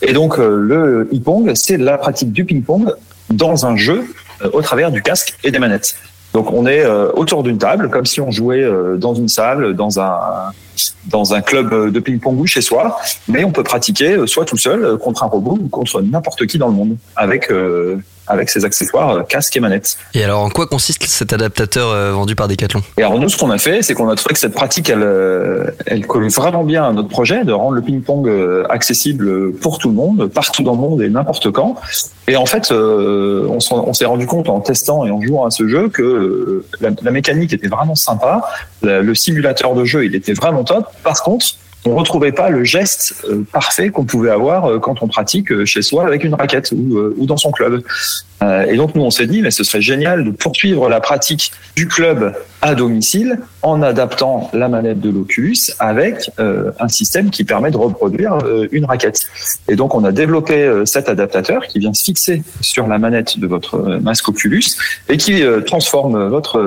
Et 0.00 0.14
donc 0.14 0.38
euh, 0.38 0.56
le 0.58 1.08
e-pong, 1.12 1.52
c'est 1.54 1.76
la 1.76 1.98
pratique 1.98 2.32
du 2.32 2.46
ping-pong 2.46 2.94
dans 3.28 3.66
un 3.66 3.76
jeu 3.76 4.06
euh, 4.42 4.48
au 4.54 4.62
travers 4.62 4.90
du 4.90 5.02
casque 5.02 5.34
et 5.44 5.50
des 5.50 5.58
manettes. 5.58 5.96
Donc 6.32 6.52
on 6.52 6.66
est 6.66 6.84
euh, 6.84 7.10
autour 7.12 7.42
d'une 7.42 7.58
table, 7.58 7.90
comme 7.90 8.06
si 8.06 8.20
on 8.20 8.30
jouait 8.30 8.62
euh, 8.62 8.96
dans 8.96 9.14
une 9.14 9.28
salle, 9.28 9.74
dans 9.74 10.00
un 10.00 10.52
dans 11.06 11.34
un 11.34 11.40
club 11.42 11.90
de 11.90 12.00
ping-pong 12.00 12.46
chez 12.46 12.62
soi, 12.62 12.98
mais 13.28 13.44
on 13.44 13.52
peut 13.52 13.62
pratiquer 13.62 14.12
euh, 14.16 14.26
soit 14.26 14.44
tout 14.44 14.56
seul 14.56 14.84
euh, 14.84 14.96
contre 14.96 15.24
un 15.24 15.26
robot 15.26 15.58
ou 15.60 15.68
contre 15.68 16.00
n'importe 16.00 16.46
qui 16.46 16.58
dans 16.58 16.68
le 16.68 16.74
monde. 16.74 16.96
Avec 17.16 17.50
euh, 17.50 17.98
avec 18.26 18.50
ses 18.50 18.64
accessoires 18.64 19.10
euh, 19.10 19.22
casque 19.22 19.56
et 19.56 19.60
manette. 19.60 19.96
Et 20.14 20.24
alors, 20.24 20.42
en 20.42 20.50
quoi 20.50 20.66
consiste 20.66 21.04
cet 21.04 21.32
adaptateur 21.32 21.88
euh, 21.88 22.12
vendu 22.12 22.34
par 22.34 22.48
Decathlon? 22.48 22.82
Et 22.96 23.02
alors 23.02 23.18
nous, 23.18 23.28
ce 23.28 23.36
qu'on 23.36 23.50
a 23.50 23.58
fait, 23.58 23.82
c'est 23.82 23.94
qu'on 23.94 24.08
a 24.08 24.14
trouvé 24.14 24.34
que 24.34 24.38
cette 24.38 24.54
pratique, 24.54 24.90
elle, 24.90 25.02
euh, 25.02 25.70
elle 25.86 26.06
colle 26.06 26.28
vraiment 26.28 26.64
bien 26.64 26.84
à 26.84 26.92
notre 26.92 27.08
projet 27.08 27.44
de 27.44 27.52
rendre 27.52 27.72
le 27.72 27.82
ping-pong 27.82 28.30
accessible 28.68 29.52
pour 29.54 29.78
tout 29.78 29.88
le 29.88 29.94
monde, 29.94 30.28
partout 30.28 30.62
dans 30.62 30.72
le 30.72 30.78
monde 30.78 31.02
et 31.02 31.08
n'importe 31.08 31.50
quand. 31.50 31.76
Et 32.28 32.36
en 32.36 32.46
fait, 32.46 32.70
on 32.72 33.92
s'est 33.92 34.04
rendu 34.04 34.26
compte 34.26 34.48
en 34.48 34.60
testant 34.60 35.04
et 35.04 35.10
en 35.10 35.20
jouant 35.20 35.44
à 35.44 35.50
ce 35.50 35.66
jeu 35.66 35.88
que 35.88 36.64
la, 36.80 36.90
la 37.02 37.10
mécanique 37.10 37.52
était 37.52 37.68
vraiment 37.68 37.94
sympa, 37.94 38.42
le 38.82 39.14
simulateur 39.14 39.74
de 39.74 39.84
jeu, 39.84 40.04
il 40.04 40.14
était 40.14 40.32
vraiment 40.32 40.64
top. 40.64 40.86
Par 41.02 41.22
contre, 41.22 41.46
on 41.84 41.96
retrouvait 41.96 42.32
pas 42.32 42.48
le 42.48 42.64
geste 42.64 43.24
euh, 43.28 43.44
parfait 43.52 43.90
qu'on 43.90 44.04
pouvait 44.04 44.30
avoir 44.30 44.66
euh, 44.66 44.78
quand 44.78 45.02
on 45.02 45.08
pratique 45.08 45.50
euh, 45.50 45.64
chez 45.64 45.82
soi 45.82 46.06
avec 46.06 46.22
une 46.24 46.34
raquette 46.34 46.72
ou, 46.72 47.26
dans 47.26 47.36
son 47.36 47.50
club. 47.50 47.82
Et 48.68 48.74
donc 48.74 48.96
nous 48.96 49.02
on 49.02 49.10
s'est 49.12 49.28
dit 49.28 49.40
mais 49.40 49.52
ce 49.52 49.62
serait 49.62 49.80
génial 49.80 50.24
de 50.24 50.32
poursuivre 50.32 50.88
la 50.88 50.98
pratique 50.98 51.52
du 51.76 51.86
club 51.86 52.34
à 52.60 52.74
domicile 52.74 53.38
en 53.62 53.82
adaptant 53.82 54.50
la 54.52 54.68
manette 54.68 54.98
de 54.98 55.10
l'Oculus 55.10 55.56
avec 55.78 56.28
un 56.38 56.88
système 56.88 57.30
qui 57.30 57.44
permet 57.44 57.70
de 57.70 57.76
reproduire 57.76 58.38
une 58.72 58.84
raquette. 58.84 59.28
Et 59.68 59.76
donc 59.76 59.94
on 59.94 60.02
a 60.02 60.10
développé 60.10 60.82
cet 60.86 61.08
adaptateur 61.08 61.68
qui 61.68 61.78
vient 61.78 61.94
se 61.94 62.02
fixer 62.02 62.42
sur 62.60 62.88
la 62.88 62.98
manette 62.98 63.38
de 63.38 63.46
votre 63.46 63.78
masque 64.02 64.28
Oculus 64.28 64.64
et 65.08 65.18
qui 65.18 65.40
transforme 65.64 66.26
votre 66.26 66.58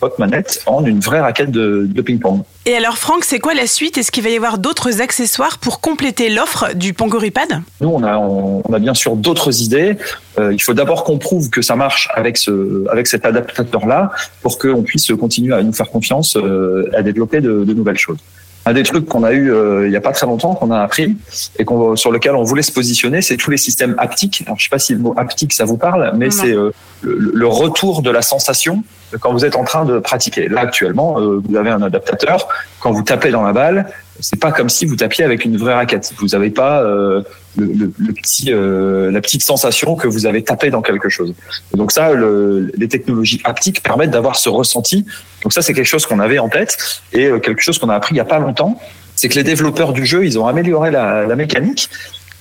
votre 0.00 0.18
manette 0.18 0.64
en 0.66 0.84
une 0.84 0.98
vraie 0.98 1.20
raquette 1.20 1.52
de, 1.52 1.86
de 1.88 2.02
ping-pong. 2.02 2.42
Et 2.66 2.74
alors 2.74 2.98
Franck, 2.98 3.24
c'est 3.24 3.38
quoi 3.38 3.54
la 3.54 3.66
suite? 3.66 3.96
Est-ce 3.96 4.10
qu'il 4.10 4.24
va 4.24 4.27
y 4.28 4.36
avoir 4.36 4.58
d'autres 4.58 5.00
accessoires 5.00 5.58
pour 5.58 5.80
compléter 5.80 6.28
l'offre 6.28 6.74
du 6.74 6.92
Pongoripad 6.94 7.62
Nous, 7.80 7.88
on 7.88 8.02
a, 8.02 8.16
on, 8.16 8.62
on 8.68 8.72
a 8.72 8.78
bien 8.78 8.94
sûr 8.94 9.16
d'autres 9.16 9.62
idées. 9.62 9.96
Euh, 10.38 10.52
il 10.52 10.62
faut 10.62 10.74
d'abord 10.74 11.04
qu'on 11.04 11.18
prouve 11.18 11.50
que 11.50 11.62
ça 11.62 11.76
marche 11.76 12.08
avec 12.14 12.36
ce, 12.36 12.86
avec 12.90 13.06
cet 13.06 13.24
adaptateur-là, 13.24 14.10
pour 14.42 14.58
qu'on 14.58 14.82
puisse 14.82 15.10
continuer 15.18 15.54
à 15.54 15.62
nous 15.62 15.72
faire 15.72 15.90
confiance, 15.90 16.36
euh, 16.36 16.90
à 16.94 17.02
développer 17.02 17.40
de, 17.40 17.64
de 17.64 17.74
nouvelles 17.74 17.98
choses. 17.98 18.18
Un 18.66 18.74
des 18.74 18.82
trucs 18.82 19.06
qu'on 19.06 19.24
a 19.24 19.32
eu 19.32 19.50
euh, 19.50 19.86
il 19.86 19.92
y 19.92 19.96
a 19.96 20.00
pas 20.02 20.12
très 20.12 20.26
longtemps, 20.26 20.54
qu'on 20.54 20.70
a 20.70 20.80
appris 20.80 21.16
et 21.58 21.64
qu'on, 21.64 21.96
sur 21.96 22.10
lequel 22.10 22.34
on 22.34 22.42
voulait 22.42 22.60
se 22.60 22.72
positionner, 22.72 23.22
c'est 23.22 23.38
tous 23.38 23.50
les 23.50 23.56
systèmes 23.56 23.94
haptiques. 23.96 24.42
Alors, 24.44 24.58
je 24.58 24.64
sais 24.64 24.68
pas 24.68 24.78
si 24.78 24.92
le 24.92 24.98
mot 24.98 25.14
haptique 25.16 25.54
ça 25.54 25.64
vous 25.64 25.78
parle, 25.78 26.12
mais 26.16 26.30
c'est 26.30 26.52
euh, 26.52 26.70
le, 27.00 27.30
le 27.32 27.46
retour 27.46 28.02
de 28.02 28.10
la 28.10 28.20
sensation 28.20 28.84
quand 29.20 29.32
vous 29.32 29.46
êtes 29.46 29.56
en 29.56 29.64
train 29.64 29.86
de 29.86 29.98
pratiquer. 30.00 30.48
Là, 30.48 30.60
actuellement, 30.60 31.18
euh, 31.18 31.40
vous 31.42 31.56
avez 31.56 31.70
un 31.70 31.80
adaptateur. 31.80 32.46
Quand 32.80 32.92
vous 32.92 33.02
tapez 33.02 33.30
dans 33.30 33.42
la 33.42 33.54
balle, 33.54 33.86
c'est 34.20 34.38
pas 34.40 34.52
comme 34.52 34.68
si 34.68 34.84
vous 34.86 34.96
tapiez 34.96 35.24
avec 35.24 35.44
une 35.44 35.56
vraie 35.56 35.74
raquette. 35.74 36.12
Vous 36.18 36.28
n'avez 36.28 36.50
pas 36.50 36.82
euh, 36.82 37.22
le, 37.56 37.66
le- 37.66 37.92
le 37.98 38.12
petit, 38.12 38.52
euh, 38.52 39.10
la 39.10 39.20
petite 39.20 39.42
sensation 39.42 39.94
que 39.96 40.08
vous 40.08 40.26
avez 40.26 40.42
tapé 40.42 40.70
dans 40.70 40.82
quelque 40.82 41.08
chose. 41.08 41.34
Donc 41.74 41.92
ça, 41.92 42.12
le, 42.12 42.70
les 42.76 42.88
technologies 42.88 43.40
haptiques 43.44 43.82
permettent 43.82 44.10
d'avoir 44.10 44.36
ce 44.36 44.48
ressenti. 44.48 45.04
Donc 45.42 45.52
ça, 45.52 45.62
c'est 45.62 45.74
quelque 45.74 45.86
chose 45.86 46.06
qu'on 46.06 46.18
avait 46.20 46.38
en 46.38 46.48
tête 46.48 46.76
et 47.12 47.26
euh, 47.26 47.38
quelque 47.38 47.62
chose 47.62 47.78
qu'on 47.78 47.88
a 47.88 47.94
appris 47.94 48.14
il 48.14 48.18
y 48.18 48.20
a 48.20 48.24
pas 48.24 48.38
longtemps. 48.38 48.80
C'est 49.16 49.28
que 49.28 49.34
les 49.34 49.44
développeurs 49.44 49.92
du 49.92 50.06
jeu, 50.06 50.24
ils 50.24 50.38
ont 50.38 50.46
amélioré 50.46 50.90
la, 50.90 51.24
la 51.26 51.36
mécanique 51.36 51.88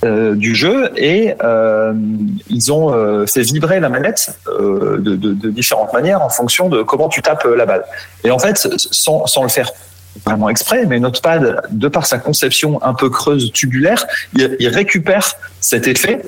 euh, 0.04 0.36
du 0.36 0.54
jeu 0.56 0.92
et 0.96 1.34
euh, 1.44 1.92
ils 2.50 2.72
ont 2.72 2.94
euh, 2.94 3.26
fait 3.26 3.42
vibrer 3.42 3.80
la 3.80 3.90
manette 3.90 4.30
euh, 4.48 4.98
de, 5.00 5.16
de- 5.16 5.34
de 5.34 5.50
différentes 5.50 5.92
manières 5.94 6.22
en 6.22 6.30
fonction 6.30 6.70
de 6.70 6.84
comment 6.84 7.10
tu 7.10 7.24
tapes 7.24 7.46
euh, 7.46 7.56
la 7.56 7.66
balle. 7.66 7.84
Et 8.24 8.30
en 8.30 8.38
fait, 8.38 8.68
sans, 8.78 9.26
sans 9.26 9.42
le 9.44 9.50
faire 9.50 9.72
vraiment 10.26 10.50
exprès, 10.50 10.86
mais 10.86 11.00
notre 11.00 11.22
pad, 11.22 11.62
de 11.70 11.88
par 11.88 12.06
sa 12.06 12.18
conception 12.18 12.82
un 12.84 12.94
peu 12.94 13.10
creuse 13.10 13.52
tubulaire, 13.52 14.06
il, 14.34 14.68
récupère 14.68 15.34
cet 15.60 15.88
effet. 15.88 16.22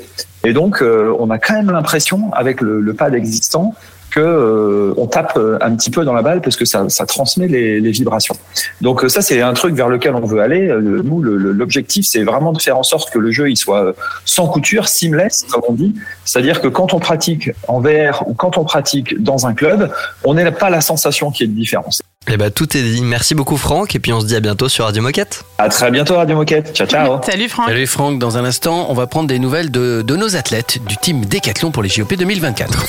Et 0.43 0.53
donc, 0.53 0.81
euh, 0.81 1.13
on 1.19 1.29
a 1.29 1.38
quand 1.38 1.53
même 1.53 1.72
l'impression, 1.72 2.31
avec 2.34 2.62
le, 2.62 2.93
pad 2.93 3.13
existant, 3.13 3.74
que 4.10 4.19
euh, 4.19 4.93
on 4.98 5.08
tape 5.08 5.34
euh, 5.38 5.58
un 5.62 5.75
petit 5.75 5.89
peu 5.89 6.03
dans 6.03 6.13
la 6.13 6.22
balle 6.22 6.41
parce 6.41 6.55
que 6.55 6.65
ça, 6.65 6.89
ça 6.89 7.05
transmet 7.05 7.48
les, 7.48 7.79
les 7.79 7.91
vibrations. 7.91 8.36
Donc 8.81 9.03
euh, 9.03 9.10
ça, 9.10 9.22
c'est 9.22 9.41
un 9.41 9.53
truc 9.53 9.75
vers 9.75 9.88
lequel 9.88 10.15
on 10.15 10.25
veut 10.25 10.41
aller. 10.41 10.67
Euh, 10.67 11.01
Nous, 11.03 11.22
l'objectif, 11.22 12.05
c'est 12.08 12.24
vraiment 12.24 12.53
de 12.53 12.62
faire 12.62 12.77
en 12.77 12.84
sorte 12.84 13.12
que 13.12 13.19
le 13.19 13.31
jeu 13.31 13.50
il 13.50 13.58
soit 13.58 13.93
sans 14.25 14.48
couture, 14.48 14.88
seamless, 14.88 15.46
comme 15.51 15.62
on 15.67 15.74
dit. 15.74 15.96
C'est-à-dire 16.25 16.62
que 16.62 16.67
quand 16.67 16.93
on 16.93 17.00
pratique 17.00 17.51
en 17.67 17.79
VR 17.79 18.24
ou 18.27 18.34
quand 18.34 18.58
on 18.58 18.63
pratique 18.63 19.22
dans 19.22 19.46
un 19.46 19.53
club, 19.53 19.91
on 20.24 20.34
n'a 20.34 20.51
pas 20.51 20.69
la 20.69 20.81
sensation 20.81 21.31
qu'il 21.31 21.48
y 21.48 21.50
ait 21.50 21.53
de 21.53 21.60
différence. 21.60 22.01
Et 22.28 22.38
bah 22.38 22.52
tout 22.52 22.78
est 22.78 22.82
dit. 22.84 23.02
Merci 23.02 23.34
beaucoup 23.34 23.58
Franck 23.58 23.96
et 23.96 24.00
puis 24.00 24.12
on 24.14 24.20
se 24.20 24.26
dit 24.26 24.36
à 24.36 24.40
bientôt 24.40 24.70
sur 24.70 24.86
Radio 24.86 25.02
Moquette. 25.02 25.46
À 25.58 25.70
très 25.70 25.90
bientôt 25.90 26.16
Radio 26.16 26.36
Moquette. 26.36 26.76
Ciao 26.76 26.86
ciao. 26.86 27.20
Salut 27.26 27.50
Franck. 27.50 27.70
Salut 27.70 27.88
Franck, 27.88 28.20
dans 28.20 28.38
un 28.38 28.44
instant, 28.46 28.88
on 28.90 28.94
va 28.94 29.08
prendre 29.08 29.28
des 29.28 29.40
nouvelles 29.40 29.72
de, 29.72 30.04
de 30.06 30.16
nos 30.16 30.36
athlètes 30.36 30.80
du 30.86 30.98
team 30.98 31.26
Décathlon 31.26 31.72
pour 31.72 31.82
les 31.82 31.90
JOP 31.90 32.14
2024. 32.14 32.86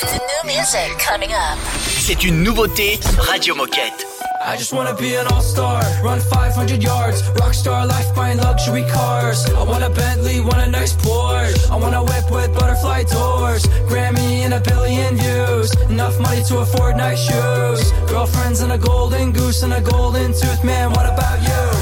C'est 2.00 2.24
une 2.24 2.42
nouveauté 2.42 2.98
Radio 3.18 3.54
Moquette. 3.54 4.06
I 4.42 4.56
just 4.56 4.72
wanna 4.72 4.94
be 4.94 5.14
an 5.16 5.26
all-star, 5.26 5.82
run 6.02 6.18
500 6.18 6.82
yards, 6.82 7.20
rockstar 7.40 7.86
life 7.86 8.14
buying 8.14 8.38
luxury 8.38 8.84
cars. 8.84 9.44
I 9.50 9.62
want 9.62 9.84
a 9.84 9.90
Bentley, 9.90 10.40
want 10.40 10.60
a 10.60 10.66
nice 10.66 10.94
Porsche. 10.94 11.70
I 11.70 11.76
want 11.76 11.94
a 11.94 12.02
whip 12.02 12.30
with 12.30 12.58
butterfly 12.58 13.04
doors, 13.04 13.64
Grammy 13.86 14.40
and 14.44 14.54
a 14.54 14.60
billion 14.60 15.16
views. 15.16 15.70
Enough 15.90 16.18
money 16.20 16.42
to 16.44 16.58
afford 16.58 16.96
nice 16.96 17.20
shoes. 17.20 17.92
Girlfriends 18.08 18.62
and 18.62 18.72
a 18.72 18.78
golden 18.78 19.32
goose 19.32 19.62
and 19.62 19.74
a 19.74 19.80
golden 19.82 20.32
tooth. 20.32 20.64
Man, 20.64 20.90
what 20.90 21.04
about 21.04 21.42
you? 21.42 21.79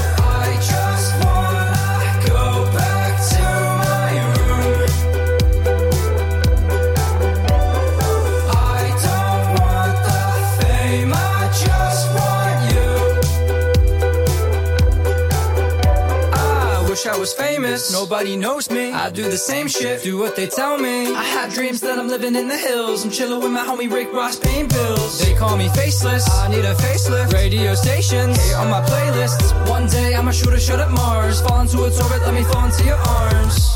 Wish 16.99 17.13
I 17.13 17.17
was 17.17 17.33
famous, 17.33 17.91
nobody 17.93 18.35
knows 18.35 18.69
me. 18.69 18.91
I 18.91 19.09
do 19.09 19.23
the 19.23 19.37
same 19.37 19.67
shit, 19.67 20.03
do 20.03 20.17
what 20.17 20.35
they 20.35 20.47
tell 20.47 20.77
me. 20.77 21.15
I 21.15 21.23
had 21.23 21.51
dreams 21.51 21.79
that 21.81 21.97
I'm 21.97 22.07
living 22.07 22.35
in 22.35 22.47
the 22.47 22.57
hills. 22.57 23.05
I'm 23.05 23.11
chilling 23.11 23.41
with 23.41 23.51
my 23.51 23.63
homie 23.65 23.89
Rick 23.89 24.11
Ross 24.11 24.37
paying 24.37 24.67
bills. 24.67 25.19
They 25.19 25.33
call 25.33 25.55
me 25.55 25.69
faceless, 25.69 26.29
I 26.29 26.49
need 26.49 26.65
a 26.65 26.75
facelift. 26.75 27.31
Radio 27.31 27.73
stations, 27.75 28.35
hate 28.37 28.55
on 28.55 28.69
my 28.69 28.81
playlists. 28.81 29.69
One 29.69 29.87
day 29.87 30.13
I'ma 30.15 30.31
shoot 30.31 30.53
a 30.53 30.59
shot 30.59 30.79
at 30.79 30.91
Mars. 30.91 31.41
Fall 31.41 31.61
into 31.61 31.85
its 31.85 32.01
orbit, 32.01 32.21
let 32.21 32.33
me 32.33 32.43
fall 32.43 32.65
into 32.65 32.83
your 32.83 32.97
arms. 32.97 33.68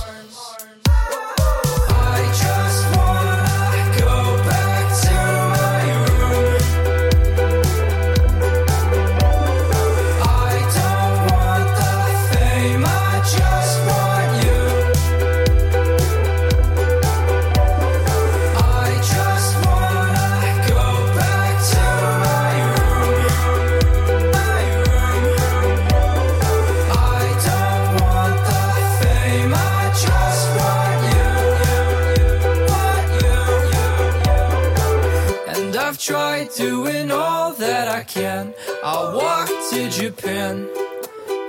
To 39.73 39.89
Japan. 39.89 40.69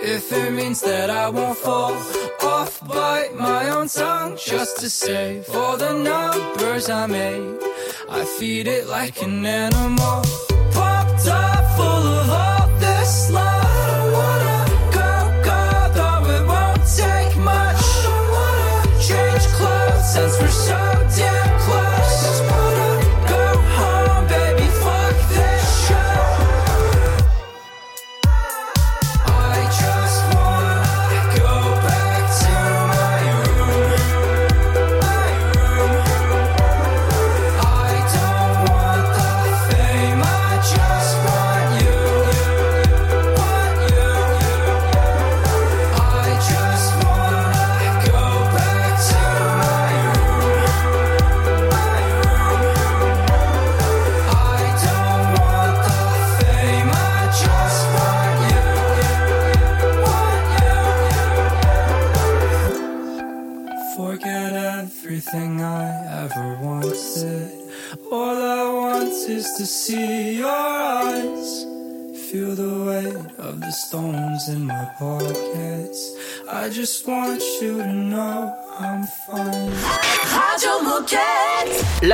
If 0.01 0.33
it 0.33 0.51
means 0.53 0.81
that 0.81 1.11
I 1.11 1.29
won't 1.29 1.59
fall 1.59 1.93
off, 2.43 2.81
bite 2.89 3.35
my 3.35 3.69
own 3.69 3.89
tongue 3.89 4.39
just 4.39 4.79
to 4.79 4.89
save 4.89 5.45
all 5.55 5.77
the 5.77 5.93
numbers 5.93 6.89
I 6.89 7.07
made. 7.07 7.59
I 8.09 8.25
feed 8.25 8.67
it 8.67 8.87
like 8.87 9.21
an 9.23 9.45
animal. 9.45 10.34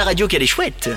La 0.00 0.06
radio 0.06 0.26
qu'elle 0.26 0.42
est 0.42 0.46
chouette. 0.46 0.88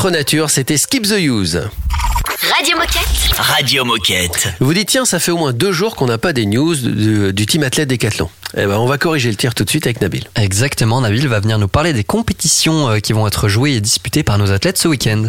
Contre 0.00 0.10
nature, 0.12 0.48
c'était 0.48 0.78
Skip 0.78 1.02
the 1.06 1.18
Use. 1.18 1.60
Radio 2.56 2.76
Moquette. 2.78 3.36
Radio 3.38 3.84
Moquette. 3.84 4.48
Vous 4.58 4.72
dites, 4.72 4.88
tiens, 4.88 5.04
ça 5.04 5.18
fait 5.18 5.30
au 5.30 5.36
moins 5.36 5.52
deux 5.52 5.72
jours 5.72 5.94
qu'on 5.94 6.06
n'a 6.06 6.16
pas 6.16 6.32
des 6.32 6.46
news 6.46 6.74
de- 6.74 7.30
du 7.32 7.44
team 7.46 7.62
athlète 7.62 7.88
Décathlon. 7.88 8.30
Eh 8.56 8.64
ben, 8.64 8.78
on 8.78 8.86
va 8.86 8.96
corriger 8.96 9.28
le 9.28 9.36
tir 9.36 9.54
tout 9.54 9.62
de 9.64 9.68
suite 9.68 9.86
avec 9.86 10.00
Nabil. 10.00 10.24
Exactement, 10.36 11.02
Nabil 11.02 11.28
va 11.28 11.40
venir 11.40 11.58
nous 11.58 11.68
parler 11.68 11.92
des 11.92 12.02
compétitions 12.04 12.88
euh, 12.88 12.98
qui 13.00 13.12
vont 13.12 13.26
être 13.26 13.48
jouées 13.48 13.72
et 13.72 13.80
disputées 13.82 14.22
par 14.22 14.38
nos 14.38 14.50
athlètes 14.52 14.78
ce 14.78 14.88
week-end. 14.88 15.24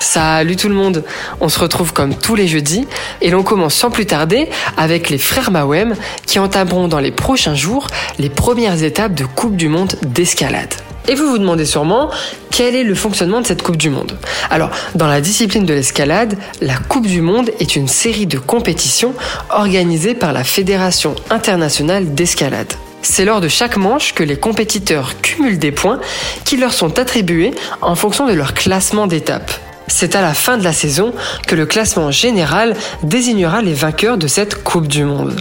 Salut 0.00 0.56
tout 0.56 0.68
le 0.68 0.74
monde, 0.74 1.04
on 1.40 1.48
se 1.48 1.58
retrouve 1.60 1.92
comme 1.92 2.16
tous 2.16 2.34
les 2.34 2.48
jeudis 2.48 2.86
et 3.20 3.30
l'on 3.30 3.42
commence 3.44 3.74
sans 3.74 3.90
plus 3.90 4.06
tarder 4.06 4.48
avec 4.76 5.08
les 5.10 5.18
frères 5.18 5.50
Mawem 5.52 5.94
qui 6.26 6.38
entameront 6.40 6.88
dans 6.88 7.00
les 7.00 7.12
prochains 7.12 7.54
jours 7.54 7.86
les 8.18 8.30
premières 8.30 8.82
étapes 8.82 9.14
de 9.14 9.24
Coupe 9.24 9.56
du 9.56 9.68
Monde 9.68 9.94
d'escalade. 10.02 10.74
Et 11.08 11.14
vous 11.14 11.28
vous 11.28 11.38
demandez 11.38 11.64
sûrement 11.64 12.10
quel 12.50 12.74
est 12.74 12.82
le 12.82 12.94
fonctionnement 12.94 13.40
de 13.40 13.46
cette 13.46 13.62
Coupe 13.62 13.76
du 13.76 13.90
Monde? 13.90 14.16
Alors, 14.50 14.70
dans 14.94 15.06
la 15.06 15.20
discipline 15.20 15.64
de 15.64 15.74
l'escalade, 15.74 16.36
la 16.60 16.76
Coupe 16.76 17.06
du 17.06 17.20
Monde 17.20 17.50
est 17.60 17.76
une 17.76 17.86
série 17.86 18.26
de 18.26 18.38
compétitions 18.38 19.14
organisées 19.50 20.14
par 20.14 20.32
la 20.32 20.42
Fédération 20.42 21.14
internationale 21.30 22.14
d'escalade. 22.14 22.72
C'est 23.02 23.24
lors 23.24 23.40
de 23.40 23.48
chaque 23.48 23.76
manche 23.76 24.14
que 24.14 24.24
les 24.24 24.36
compétiteurs 24.36 25.20
cumulent 25.20 25.60
des 25.60 25.70
points 25.70 26.00
qui 26.44 26.56
leur 26.56 26.72
sont 26.72 26.98
attribués 26.98 27.54
en 27.82 27.94
fonction 27.94 28.26
de 28.26 28.32
leur 28.32 28.52
classement 28.52 29.06
d'étape. 29.06 29.52
C'est 29.88 30.16
à 30.16 30.22
la 30.22 30.34
fin 30.34 30.58
de 30.58 30.64
la 30.64 30.72
saison 30.72 31.12
que 31.46 31.54
le 31.54 31.66
classement 31.66 32.10
général 32.10 32.74
désignera 33.02 33.62
les 33.62 33.74
vainqueurs 33.74 34.18
de 34.18 34.26
cette 34.26 34.62
Coupe 34.62 34.88
du 34.88 35.04
Monde. 35.04 35.40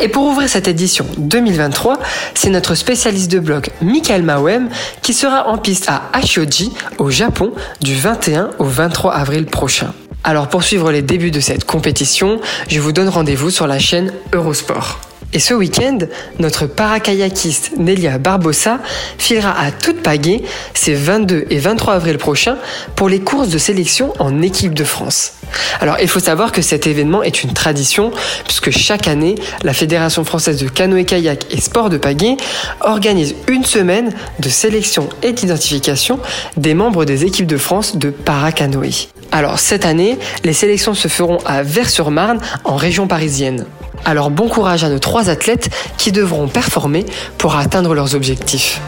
Et 0.00 0.08
pour 0.08 0.24
ouvrir 0.24 0.48
cette 0.48 0.68
édition 0.68 1.06
2023, 1.18 1.98
c'est 2.34 2.50
notre 2.50 2.74
spécialiste 2.74 3.30
de 3.30 3.38
blog 3.38 3.70
Michael 3.80 4.22
Mawem 4.22 4.68
qui 5.02 5.14
sera 5.14 5.48
en 5.48 5.58
piste 5.58 5.88
à 5.88 6.02
Hachioji, 6.12 6.72
au 6.98 7.10
Japon, 7.10 7.52
du 7.80 7.94
21 7.94 8.50
au 8.58 8.64
23 8.64 9.12
avril 9.12 9.46
prochain. 9.46 9.92
Alors 10.24 10.48
pour 10.48 10.62
suivre 10.62 10.92
les 10.92 11.02
débuts 11.02 11.32
de 11.32 11.40
cette 11.40 11.64
compétition, 11.64 12.40
je 12.68 12.80
vous 12.80 12.92
donne 12.92 13.08
rendez-vous 13.08 13.50
sur 13.50 13.66
la 13.66 13.78
chaîne 13.78 14.12
Eurosport. 14.32 15.00
Et 15.34 15.38
ce 15.38 15.54
week-end, 15.54 15.98
notre 16.38 16.66
parakayakiste 16.66 17.72
Nelia 17.78 18.18
Barbosa 18.18 18.80
filera 19.16 19.58
à 19.58 19.70
toute 19.70 20.02
pagaie 20.02 20.42
ces 20.74 20.92
22 20.92 21.46
et 21.48 21.58
23 21.58 21.94
avril 21.94 22.18
prochains 22.18 22.58
pour 22.96 23.08
les 23.08 23.20
courses 23.20 23.48
de 23.48 23.56
sélection 23.56 24.12
en 24.18 24.42
équipe 24.42 24.74
de 24.74 24.84
France. 24.84 25.32
Alors 25.80 25.96
il 26.02 26.08
faut 26.08 26.20
savoir 26.20 26.52
que 26.52 26.60
cet 26.60 26.86
événement 26.86 27.22
est 27.22 27.44
une 27.44 27.54
tradition 27.54 28.12
puisque 28.44 28.70
chaque 28.70 29.08
année, 29.08 29.36
la 29.62 29.72
Fédération 29.72 30.22
française 30.24 30.58
de 30.60 30.68
canoë-kayak 30.68 31.46
et 31.50 31.60
sport 31.60 31.88
de 31.88 31.96
pagaie 31.96 32.36
organise 32.80 33.34
une 33.48 33.64
semaine 33.64 34.12
de 34.38 34.48
sélection 34.50 35.08
et 35.22 35.32
d'identification 35.32 36.20
des 36.58 36.74
membres 36.74 37.06
des 37.06 37.24
équipes 37.24 37.46
de 37.46 37.56
France 37.56 37.96
de 37.96 38.10
paracanoë. 38.10 39.08
Alors 39.30 39.58
cette 39.58 39.86
année, 39.86 40.18
les 40.44 40.52
sélections 40.52 40.92
se 40.92 41.08
feront 41.08 41.38
à 41.46 41.62
Vers-sur-Marne 41.62 42.38
en 42.64 42.76
région 42.76 43.06
parisienne. 43.06 43.64
Alors 44.04 44.30
bon 44.30 44.48
courage 44.48 44.84
à 44.84 44.88
nos 44.88 44.98
trois 44.98 45.28
athlètes 45.30 45.70
qui 45.96 46.12
devront 46.12 46.48
performer 46.48 47.04
pour 47.38 47.56
atteindre 47.56 47.94
leurs 47.94 48.14
objectifs. 48.14 48.80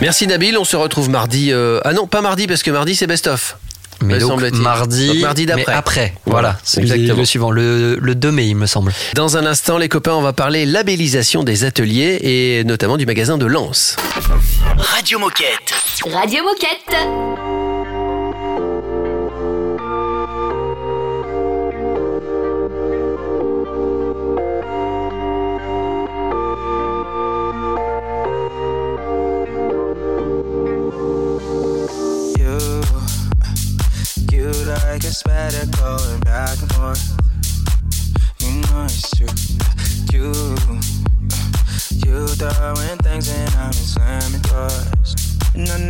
Merci 0.00 0.26
Nabil, 0.26 0.56
on 0.56 0.64
se 0.64 0.76
retrouve 0.76 1.10
mardi. 1.10 1.52
euh, 1.52 1.80
Ah 1.84 1.92
non, 1.92 2.06
pas 2.06 2.22
mardi 2.22 2.46
parce 2.46 2.62
que 2.62 2.70
mardi 2.70 2.96
c'est 2.96 3.06
best-of. 3.06 3.56
Mais 4.02 4.14
me 4.14 4.20
donc, 4.20 4.40
mardi, 4.52 5.08
Donc, 5.08 5.16
mardi 5.18 5.44
d'après. 5.44 5.64
mais 5.68 5.72
après. 5.74 6.14
Voilà, 6.24 6.40
Voilà, 6.52 6.58
c'est 6.64 6.80
exactement. 6.80 7.18
le 7.18 7.24
suivant, 7.26 7.50
le, 7.50 7.96
le 8.00 8.14
2 8.14 8.30
mai, 8.32 8.46
il 8.48 8.54
me 8.56 8.64
semble. 8.64 8.94
Dans 9.14 9.36
un 9.36 9.44
instant, 9.44 9.76
les 9.76 9.90
copains, 9.90 10.14
on 10.14 10.22
va 10.22 10.32
parler 10.32 10.64
labellisation 10.64 11.42
des 11.44 11.64
ateliers 11.64 12.18
et 12.22 12.64
notamment 12.64 12.96
du 12.96 13.04
magasin 13.04 13.36
de 13.36 13.44
Lens. 13.44 13.96
Radio 14.78 15.18
Moquette. 15.18 15.74
Radio 16.10 16.42
Moquette. 16.44 17.19
Throwing 42.74 42.98
things 42.98 43.28
and 43.28 43.54
I'm 43.56 43.72
slamming 43.72 44.40
doors. 44.42 45.38
And 45.54 45.68
I 45.70 45.89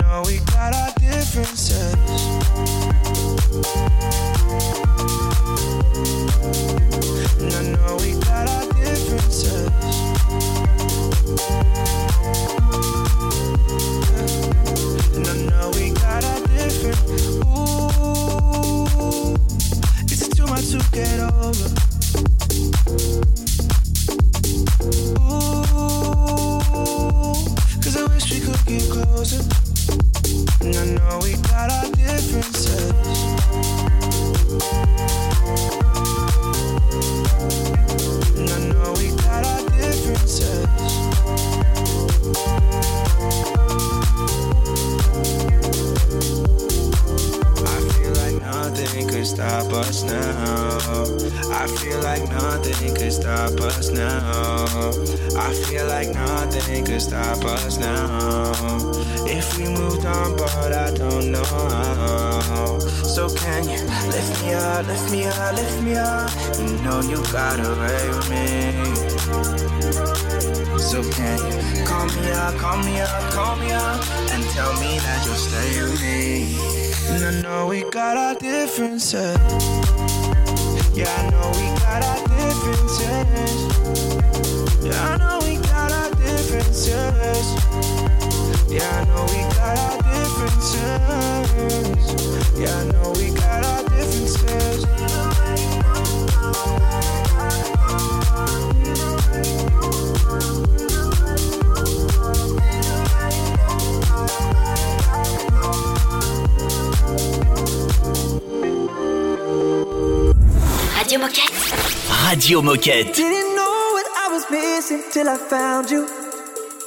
Moquette. 112.59 112.65
Moquette. 112.65 113.15
Didn't 113.15 113.55
know 113.55 113.79
what 113.93 114.07
I 114.19 114.29
was 114.33 114.45
missing 114.51 115.03
till 115.13 115.29
I 115.29 115.37
found 115.37 115.89
you. 115.89 116.05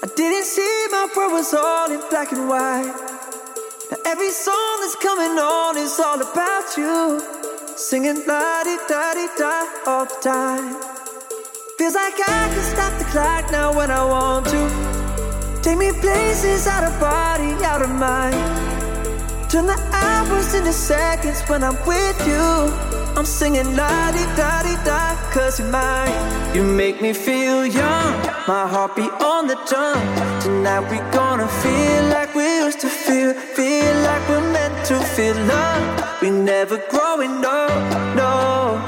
I 0.04 0.08
didn't 0.14 0.44
see 0.44 0.88
my 0.92 1.08
world 1.16 1.32
was 1.32 1.54
all 1.54 1.90
in 1.90 2.02
black 2.10 2.34
and 2.34 2.50
white. 2.50 2.94
Now 3.90 3.98
every 4.06 4.30
song 4.30 4.76
that's 4.82 4.96
coming 4.96 5.40
on 5.40 5.78
is 5.78 5.98
all 6.00 6.20
about 6.22 6.76
you. 6.76 7.22
Singing 7.78 8.28
la 8.28 8.64
di 8.64 8.76
da 8.90 9.14
di 9.14 9.28
da 9.38 9.66
all 9.88 10.06
the 10.06 10.18
time. 10.22 10.76
Feels 11.78 11.96
like 11.96 12.20
I 12.20 12.44
can 12.54 12.64
stop 12.74 12.94
the 13.00 13.06
clock 13.06 13.50
now 13.52 13.74
when 13.74 13.90
I 13.90 14.04
want 14.04 14.46
to. 14.48 14.64
Take 15.62 15.78
me 15.78 15.94
places 15.94 16.68
out 16.68 16.84
of 16.84 17.00
body, 17.00 17.52
out 17.64 17.82
of 17.82 17.90
mind. 17.90 18.36
Turn 19.50 19.68
the 19.68 19.80
hours 19.94 20.54
into 20.56 20.74
seconds 20.74 21.42
when 21.48 21.64
I'm 21.64 21.78
with 21.88 22.20
you. 22.28 22.93
I'm 23.24 23.28
singing 23.28 23.78
la 23.78 24.12
di 24.12 24.26
da 24.36 24.64
di 24.64 24.76
da, 24.84 25.16
cause 25.32 25.58
you're 25.58 25.70
mine. 25.70 26.12
You 26.54 26.62
make 26.62 27.02
me 27.02 27.14
feel 27.14 27.66
young, 27.66 28.12
my 28.50 28.68
heart 28.68 28.98
beat 28.98 29.14
on 29.22 29.48
the 29.48 29.56
drum. 29.66 30.04
Tonight 30.42 30.84
we 30.92 30.98
gonna 31.18 31.48
feel 31.48 32.04
like 32.10 32.36
we 32.36 32.44
used 32.44 32.82
to 32.82 32.90
feel, 32.90 33.34
feel 33.34 33.96
like 34.10 34.28
we're 34.28 34.52
meant 34.52 34.76
to 34.88 35.00
feel 35.16 35.38
love. 35.48 36.22
We 36.22 36.32
never 36.32 36.76
growing 36.92 37.46
up, 37.46 37.72
no. 38.14 38.84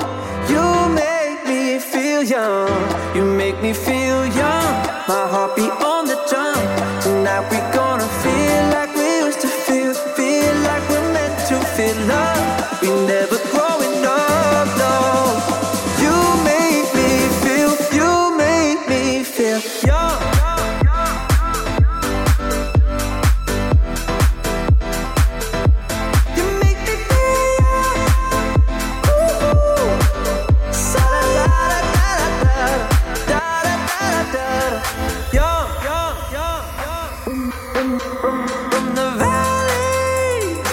You 0.51 0.65
make 0.93 1.39
me 1.47 1.79
feel 1.79 2.21
young, 2.21 2.75
you 3.15 3.23
make 3.23 3.61
me 3.61 3.71
feel 3.71 4.25
young. 4.25 4.71
My 5.07 5.25
heart 5.31 5.55
beat 5.55 5.71
on 5.91 6.07
the 6.07 6.19
drum. 6.29 6.59
Tonight 6.99 7.47
we 7.51 7.59
gonna 7.71 8.09
feel 8.21 8.63
like 8.75 8.93
we 8.97 9.07
used 9.27 9.39
to 9.39 9.47
feel, 9.47 9.93
feel 9.93 10.55
like 10.67 10.83
we're 10.89 11.13
meant 11.13 11.37
to 11.47 11.55
feel 11.77 11.95
love. 12.05 12.81
We 12.81 12.89
never 13.07 13.24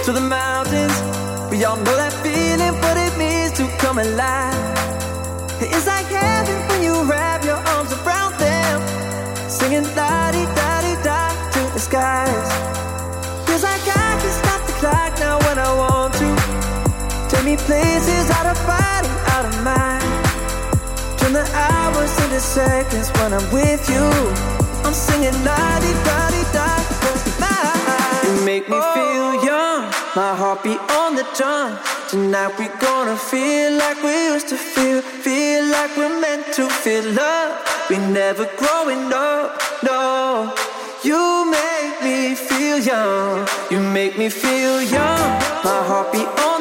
to 0.04 0.10
the 0.12 0.20
mountains, 0.20 0.98
we 1.48 1.62
all 1.64 1.76
know 1.76 1.96
that 1.96 2.12
feeling, 2.26 2.74
what 2.82 2.96
it 2.98 3.14
means 3.16 3.52
to 3.54 3.70
come 3.78 3.98
alive. 3.98 4.58
It's 5.62 5.86
like 5.86 6.06
heaven 6.06 6.58
when 6.68 6.82
you 6.82 7.04
wrap 7.06 7.44
your 7.44 7.60
arms 7.74 7.92
around 7.92 8.34
them, 8.34 8.82
singing 9.48 9.86
la 9.94 10.32
di 10.34 10.42
da 10.58 10.72
di 10.82 10.94
da 11.06 11.30
to 11.54 11.62
the 11.74 11.78
skies. 11.78 12.50
Feels 13.46 13.62
like 13.62 13.86
I 13.86 14.10
can 14.18 14.32
stop 14.42 14.60
the 14.66 14.74
clock 14.82 15.12
now 15.22 15.38
when 15.46 15.58
I 15.62 15.70
want 15.70 16.14
to. 16.18 16.28
Take 17.30 17.44
me 17.44 17.56
places 17.56 18.26
out 18.34 18.46
of 18.50 18.58
body, 18.66 19.10
out 19.38 19.44
of 19.46 19.54
mind. 19.62 20.02
Turn 21.18 21.32
the 21.32 21.46
hours 21.54 22.12
into 22.26 22.40
seconds 22.40 23.08
when 23.22 23.30
I'm 23.32 23.46
with 23.54 23.86
you. 23.86 24.06
I'm 24.82 24.94
singing 24.94 25.38
la 25.46 25.78
di 25.78 25.92
da 26.02 26.20
di 26.34 26.42
da. 26.50 26.68
You 28.22 28.44
make 28.46 28.68
me 28.68 28.78
feel 28.94 29.44
young, 29.44 29.61
my 30.14 30.34
heart 30.36 30.62
be 30.62 30.76
on 31.00 31.14
the 31.14 31.26
drum. 31.36 31.78
Tonight 32.08 32.52
we 32.58 32.68
gonna 32.80 33.16
feel 33.16 33.72
like 33.78 34.02
we 34.02 34.12
used 34.32 34.48
to 34.48 34.56
feel, 34.56 35.00
feel 35.00 35.64
like 35.66 35.96
we're 35.96 36.20
meant 36.20 36.52
to 36.54 36.68
feel 36.68 37.04
love. 37.12 37.52
We 37.88 37.96
never 37.96 38.44
growing 38.56 39.10
up, 39.12 39.60
no. 39.82 40.54
You 41.02 41.50
make 41.50 42.02
me 42.02 42.34
feel 42.34 42.78
young, 42.78 43.48
you 43.70 43.80
make 43.80 44.18
me 44.18 44.28
feel 44.28 44.82
young. 44.82 45.28
My 45.64 45.80
heart 45.88 46.12
be 46.12 46.22
on 46.46 46.51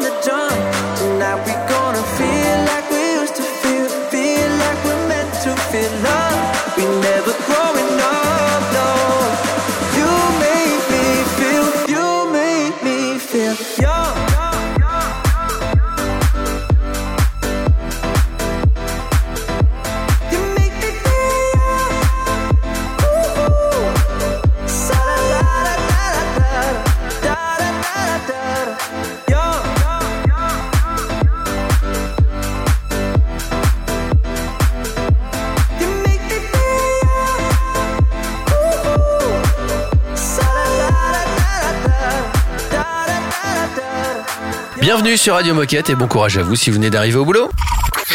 Bienvenue 44.94 45.16
sur 45.16 45.36
Radio 45.36 45.54
Moquette 45.54 45.90
et 45.90 45.96
bon 45.96 46.10
courage 46.10 46.38
à 46.38 46.44
vous 46.44 46.58
si 46.58 46.70
vous 46.70 46.76
venez 46.76 46.90
d'arriver 46.90 47.16
au 47.16 47.24
boulot. 47.24 47.50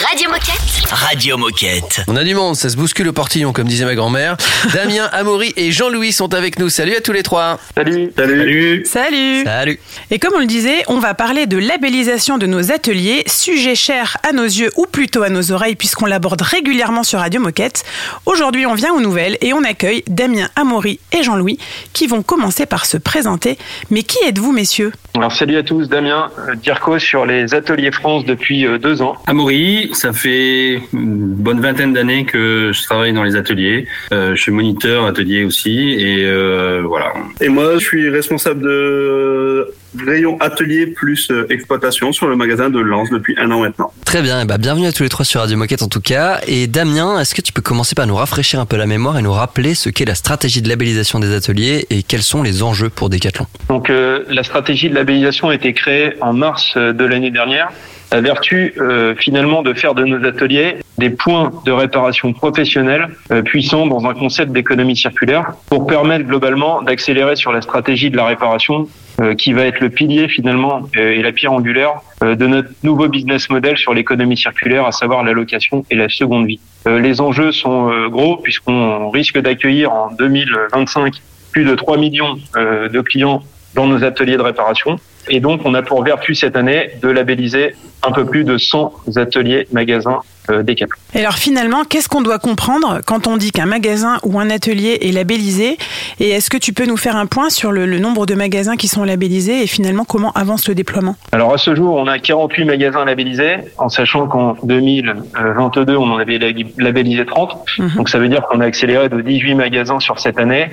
Radio 0.07 0.29
Moquette. 0.29 0.86
Radio 0.91 1.37
Moquette. 1.37 2.03
On 2.09 2.17
a 2.17 2.25
du 2.25 2.35
monde, 2.35 2.55
ça 2.55 2.69
se 2.69 2.77
bouscule 2.77 3.09
au 3.09 3.13
portillon 3.13 3.53
comme 3.53 3.67
disait 3.67 3.85
ma 3.85 3.95
grand-mère. 3.95 4.37
Damien, 4.73 5.09
Amaury 5.13 5.53
et 5.57 5.73
Jean-Louis 5.73 6.13
sont 6.13 6.33
avec 6.33 6.59
nous. 6.59 6.69
Salut 6.69 6.95
à 6.95 7.01
tous 7.01 7.13
les 7.13 7.23
trois. 7.23 7.59
Salut. 7.77 8.13
Salut. 8.17 8.85
Salut 8.85 9.45
Salut. 9.45 9.81
Et 10.11 10.19
comme 10.19 10.35
on 10.37 10.41
le 10.41 10.47
disait, 10.47 10.85
on 10.89 10.99
va 10.99 11.15
parler 11.15 11.47
de 11.47 11.59
labellisation 11.59 12.39
de 12.39 12.47
nos 12.47 12.71
ateliers, 12.73 13.25
sujet 13.27 13.75
cher 13.75 14.17
à 14.29 14.33
nos 14.33 14.45
yeux 14.45 14.71
ou 14.77 14.87
plutôt 14.87 15.23
à 15.23 15.29
nos 15.29 15.53
oreilles 15.53 15.77
puisqu'on 15.77 16.07
l'aborde 16.07 16.43
régulièrement 16.43 17.03
sur 17.03 17.19
Radio 17.19 17.41
Moquette. 17.41 17.85
Aujourd'hui, 18.25 18.67
on 18.67 18.75
vient 18.75 18.93
aux 18.93 19.01
nouvelles 19.01 19.39
et 19.41 19.53
on 19.53 19.65
accueille 19.65 20.03
Damien, 20.09 20.49
Amaury 20.57 21.01
et 21.13 21.23
Jean-Louis 21.23 21.59
qui 21.93 22.07
vont 22.07 22.23
commencer 22.23 22.67
par 22.67 22.87
se 22.87 22.97
présenter. 22.97 23.59
Mais 23.91 24.03
qui 24.03 24.19
êtes-vous, 24.25 24.53
messieurs? 24.53 24.93
Alors 25.15 25.33
salut 25.33 25.57
à 25.57 25.63
tous, 25.63 25.89
Damien, 25.89 26.31
euh, 26.39 26.55
Dirco 26.55 26.99
sur 26.99 27.25
les 27.25 27.55
Ateliers 27.55 27.91
France 27.91 28.27
depuis 28.27 28.67
euh, 28.67 28.79
deux 28.79 29.01
ans. 29.01 29.17
Amaury, 29.27 29.89
ça 29.95 30.13
fait 30.13 30.76
une 30.93 31.35
bonne 31.35 31.61
vingtaine 31.61 31.93
d'années 31.93 32.25
que 32.25 32.71
je 32.73 32.83
travaille 32.83 33.13
dans 33.13 33.25
les 33.25 33.37
ateliers. 33.37 33.87
Euh, 34.13 34.35
je 34.35 34.43
suis 34.43 34.53
moniteur 34.53 35.05
atelier 35.07 35.45
aussi 35.45 35.97
et 35.99 36.25
euh, 36.25 36.83
voilà. 36.87 37.13
Et 37.41 37.49
moi, 37.49 37.75
je 37.75 37.85
suis 37.85 38.09
responsable 38.09 38.63
de 38.63 39.75
rayon 40.05 40.39
atelier 40.41 40.87
plus 40.87 41.31
euh, 41.31 41.47
exploitation 41.51 42.13
sur 42.13 42.27
le 42.27 42.37
magasin 42.37 42.71
de 42.71 42.81
Lens 42.81 43.11
depuis 43.11 43.35
un 43.39 43.51
an 43.51 43.61
maintenant. 43.61 43.93
Très 44.05 44.23
bien, 44.23 44.41
eh 44.43 44.45
ben, 44.45 44.59
bienvenue 44.59 44.87
à 44.87 44.93
tous 44.93 45.03
les 45.03 45.09
trois 45.09 45.25
sur 45.25 45.41
Radio 45.41 45.57
Moquette 45.57 45.83
en 45.83 45.89
tout 45.89 46.01
cas. 46.01 46.41
Et 46.47 46.67
Damien, 46.67 47.21
est-ce 47.21 47.35
que 47.35 47.43
tu 47.43 47.53
peux 47.53 47.63
commencer 47.63 47.95
par 47.95 48.07
nous 48.07 48.15
rafraîchir 48.15 48.61
un 48.61 48.67
peu 48.67 48.77
la 48.77 48.87
mémoire 48.87 49.19
et 49.19 49.23
nous 49.23 49.33
rappeler 49.33 49.75
ce 49.75 49.91
qu'est 49.91 50.05
la 50.05 50.15
stratégie 50.15 50.63
de 50.63 50.69
labellisation 50.69 51.21
des 51.21 51.35
ateliers 51.35 51.87
et 51.91 52.03
quels 52.03 52.23
sont 52.23 52.43
les 52.43 52.63
enjeux 52.63 52.91
pour 52.91 53.11
Decathlon? 53.11 53.47
Donc 53.69 53.91
euh, 53.91 54.25
la 54.29 54.43
stratégie 54.43 54.89
de 54.89 54.95
labellisation 54.95 55.49
a 55.49 55.55
été 55.55 55.73
créée 55.73 56.15
en 56.21 56.33
mars 56.33 56.75
euh, 56.77 56.93
de 56.93 57.05
l'année 57.05 57.31
dernière. 57.31 57.71
La 58.13 58.21
vertu 58.21 58.75
euh, 58.79 59.15
finalement 59.17 59.63
de 59.63 59.75
faire 59.75 59.95
de 59.95 60.05
nos 60.05 60.25
ateliers 60.25 60.77
des 60.99 61.11
points 61.11 61.53
de 61.65 61.73
réparation 61.73 62.33
professionnels 62.33 63.09
euh, 63.31 63.43
puissants 63.43 63.87
dans 63.87 64.07
un 64.07 64.15
concept 64.15 64.53
d'économie 64.53 64.97
circulaire 64.97 65.53
pour 65.69 65.87
permettre 65.87 66.25
globalement 66.27 66.83
d'accélérer 66.83 67.37
sur 67.37 67.53
la 67.53 67.61
stratégie 67.61 68.11
de 68.11 68.17
la 68.17 68.27
réparation 68.27 68.89
euh, 69.21 69.35
qui 69.35 69.53
va 69.53 69.65
être 69.65 69.81
le 69.81 69.91
pilier 69.91 70.29
finalement 70.29 70.83
euh, 70.97 71.13
et 71.13 71.23
la 71.23 71.33
pierre 71.33 71.53
angulaire 71.53 72.01
de 72.23 72.47
notre 72.47 72.71
nouveau 72.83 73.09
business 73.09 73.51
model 73.51 73.77
sur 73.77 73.93
l'économie 73.93 74.39
circulaire, 74.39 74.87
à 74.87 74.93
savoir 74.93 75.23
la 75.23 75.33
location 75.33 75.85
et 75.91 75.95
la 75.95 76.09
seconde 76.09 76.47
vie. 76.47 76.61
Les 76.87 77.21
enjeux 77.21 77.53
sont 77.53 77.91
gros 78.09 78.39
puisqu'on 78.39 79.11
risque 79.11 79.39
d'accueillir 79.39 79.93
en 79.93 80.11
2025 80.13 81.13
plus 81.53 81.65
de 81.65 81.75
3 81.75 81.99
millions 81.99 82.39
de 82.55 83.01
clients 83.03 83.43
dans 83.77 83.87
nos 83.87 84.03
ateliers 84.03 84.37
de 84.37 84.43
réparation. 84.43 84.99
Et 85.29 85.41
donc, 85.41 85.61
on 85.65 85.75
a 85.75 85.83
pour 85.83 86.03
vertu 86.03 86.35
cette 86.35 86.57
année 86.57 86.91
de 87.03 87.09
labelliser 87.09 87.75
un 88.03 88.13
peu 88.13 88.25
plus 88.25 88.45
de 88.45 88.57
100 88.57 88.93
ateliers, 89.17 89.67
magasins 89.73 90.21
euh, 90.51 90.63
Decathlon. 90.63 90.97
Et 91.15 91.21
alors 91.21 91.35
finalement, 91.35 91.83
qu'est-ce 91.83 92.09
qu'on 92.09 92.23
doit 92.23 92.39
comprendre 92.39 93.01
quand 93.05 93.27
on 93.27 93.37
dit 93.37 93.51
qu'un 93.51 93.67
magasin 93.67 94.19
ou 94.23 94.39
un 94.39 94.49
atelier 94.49 94.99
est 95.03 95.11
labellisé? 95.11 95.77
Et 96.21 96.31
est-ce 96.31 96.49
que 96.49 96.57
tu 96.57 96.73
peux 96.73 96.87
nous 96.87 96.97
faire 96.97 97.17
un 97.17 97.27
point 97.27 97.51
sur 97.51 97.73
le, 97.73 97.85
le 97.85 97.99
nombre 97.99 98.27
de 98.27 98.35
magasins 98.35 98.77
qui 98.77 98.87
sont 98.87 99.03
labellisés 99.03 99.63
et 99.63 99.67
finalement 99.67 100.05
comment 100.05 100.31
avance 100.33 100.69
le 100.69 100.77
déploiement? 100.77 101.17
Alors 101.33 101.53
à 101.53 101.59
ce 101.59 101.75
jour, 101.75 101.97
on 101.97 102.07
a 102.07 102.21
48 102.21 102.65
magasins 102.65 103.05
labellisés, 103.05 103.57
en 103.79 103.89
sachant 103.89 104.29
qu'en 104.29 104.57
2022, 104.63 105.97
on 105.97 106.13
en 106.13 106.19
avait 106.19 106.39
labellisé 106.79 107.27
30. 107.27 107.67
Donc 107.97 108.09
ça 108.09 108.19
veut 108.21 108.29
dire 108.29 108.43
qu'on 108.43 108.61
a 108.61 108.67
accéléré 108.67 109.09
de 109.09 109.21
18 109.21 109.55
magasins 109.55 109.99
sur 109.99 110.21
cette 110.21 110.39
année. 110.39 110.69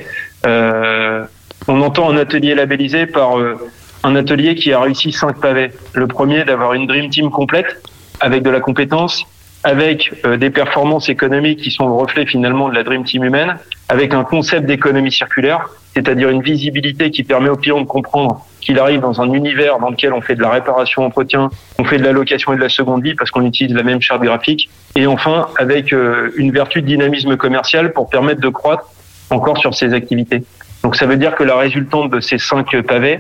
Euh, 0.46 1.24
on 1.68 1.82
entend 1.82 2.10
un 2.12 2.18
atelier 2.18 2.56
labellisé 2.56 3.06
par 3.06 3.40
euh, 3.40 3.58
un 4.04 4.16
atelier 4.16 4.56
qui 4.56 4.74
a 4.74 4.80
réussi 4.80 5.12
5 5.12 5.40
pavés. 5.40 5.72
Le 5.94 6.08
premier, 6.08 6.44
d'avoir 6.44 6.74
une 6.74 6.88
Dream 6.88 7.10
Team 7.10 7.30
complète, 7.30 7.82
avec 8.20 8.44
de 8.44 8.50
la 8.50 8.60
compétence, 8.60 9.26
avec 9.64 10.12
euh, 10.26 10.36
des 10.36 10.50
performances 10.50 11.08
économiques 11.08 11.62
qui 11.62 11.72
sont 11.72 11.86
le 11.86 11.94
reflet 11.94 12.26
finalement 12.26 12.68
de 12.68 12.76
la 12.76 12.84
Dream 12.84 13.06
Team 13.06 13.24
humaine, 13.24 13.58
avec 13.88 14.14
un 14.14 14.24
concept 14.24 14.66
d'économie 14.66 15.12
circulaire, 15.12 15.70
c'est-à-dire 15.94 16.30
une 16.30 16.42
visibilité 16.42 17.12
qui 17.12 17.24
permet 17.24 17.50
au 17.50 17.56
client 17.56 17.80
de 17.80 17.86
comprendre 17.86 18.46
qu'il 18.60 18.80
arrive 18.80 19.00
dans 19.00 19.22
un 19.22 19.32
univers 19.32 19.80
dans 19.80 19.90
lequel 19.90 20.14
on 20.14 20.22
fait 20.22 20.36
de 20.36 20.42
la 20.42 20.50
réparation, 20.50 21.06
entretien, 21.06 21.50
on 21.80 21.84
fait 21.86 21.98
de 21.98 22.04
la 22.04 22.12
location 22.12 22.54
et 22.54 22.56
de 22.56 22.62
la 22.62 22.70
seconde 22.70 23.04
vie 23.04 23.14
parce 23.16 23.32
qu'on 23.32 23.46
utilise 23.46 23.76
la 23.76 23.84
même 23.84 24.02
charte 24.02 24.22
graphique, 24.22 24.70
et 24.96 25.08
enfin 25.08 25.48
avec 25.58 25.94
euh, 25.94 26.32
une 26.36 26.52
vertu 26.52 26.82
de 26.82 26.88
dynamisme 26.88 27.38
commercial 27.38 27.94
pour 27.94 28.10
permettre 28.10 28.42
de 28.42 28.50
croître 28.50 28.86
encore 29.30 29.58
sur 29.58 29.74
ces 29.74 29.94
activités. 29.94 30.44
Donc 30.84 30.96
ça 30.96 31.06
veut 31.06 31.18
dire 31.18 31.36
que 31.36 31.44
la 31.44 31.56
résultante 31.56 32.12
de 32.12 32.20
ces 32.20 32.38
cinq 32.38 32.76
pavés 32.82 33.20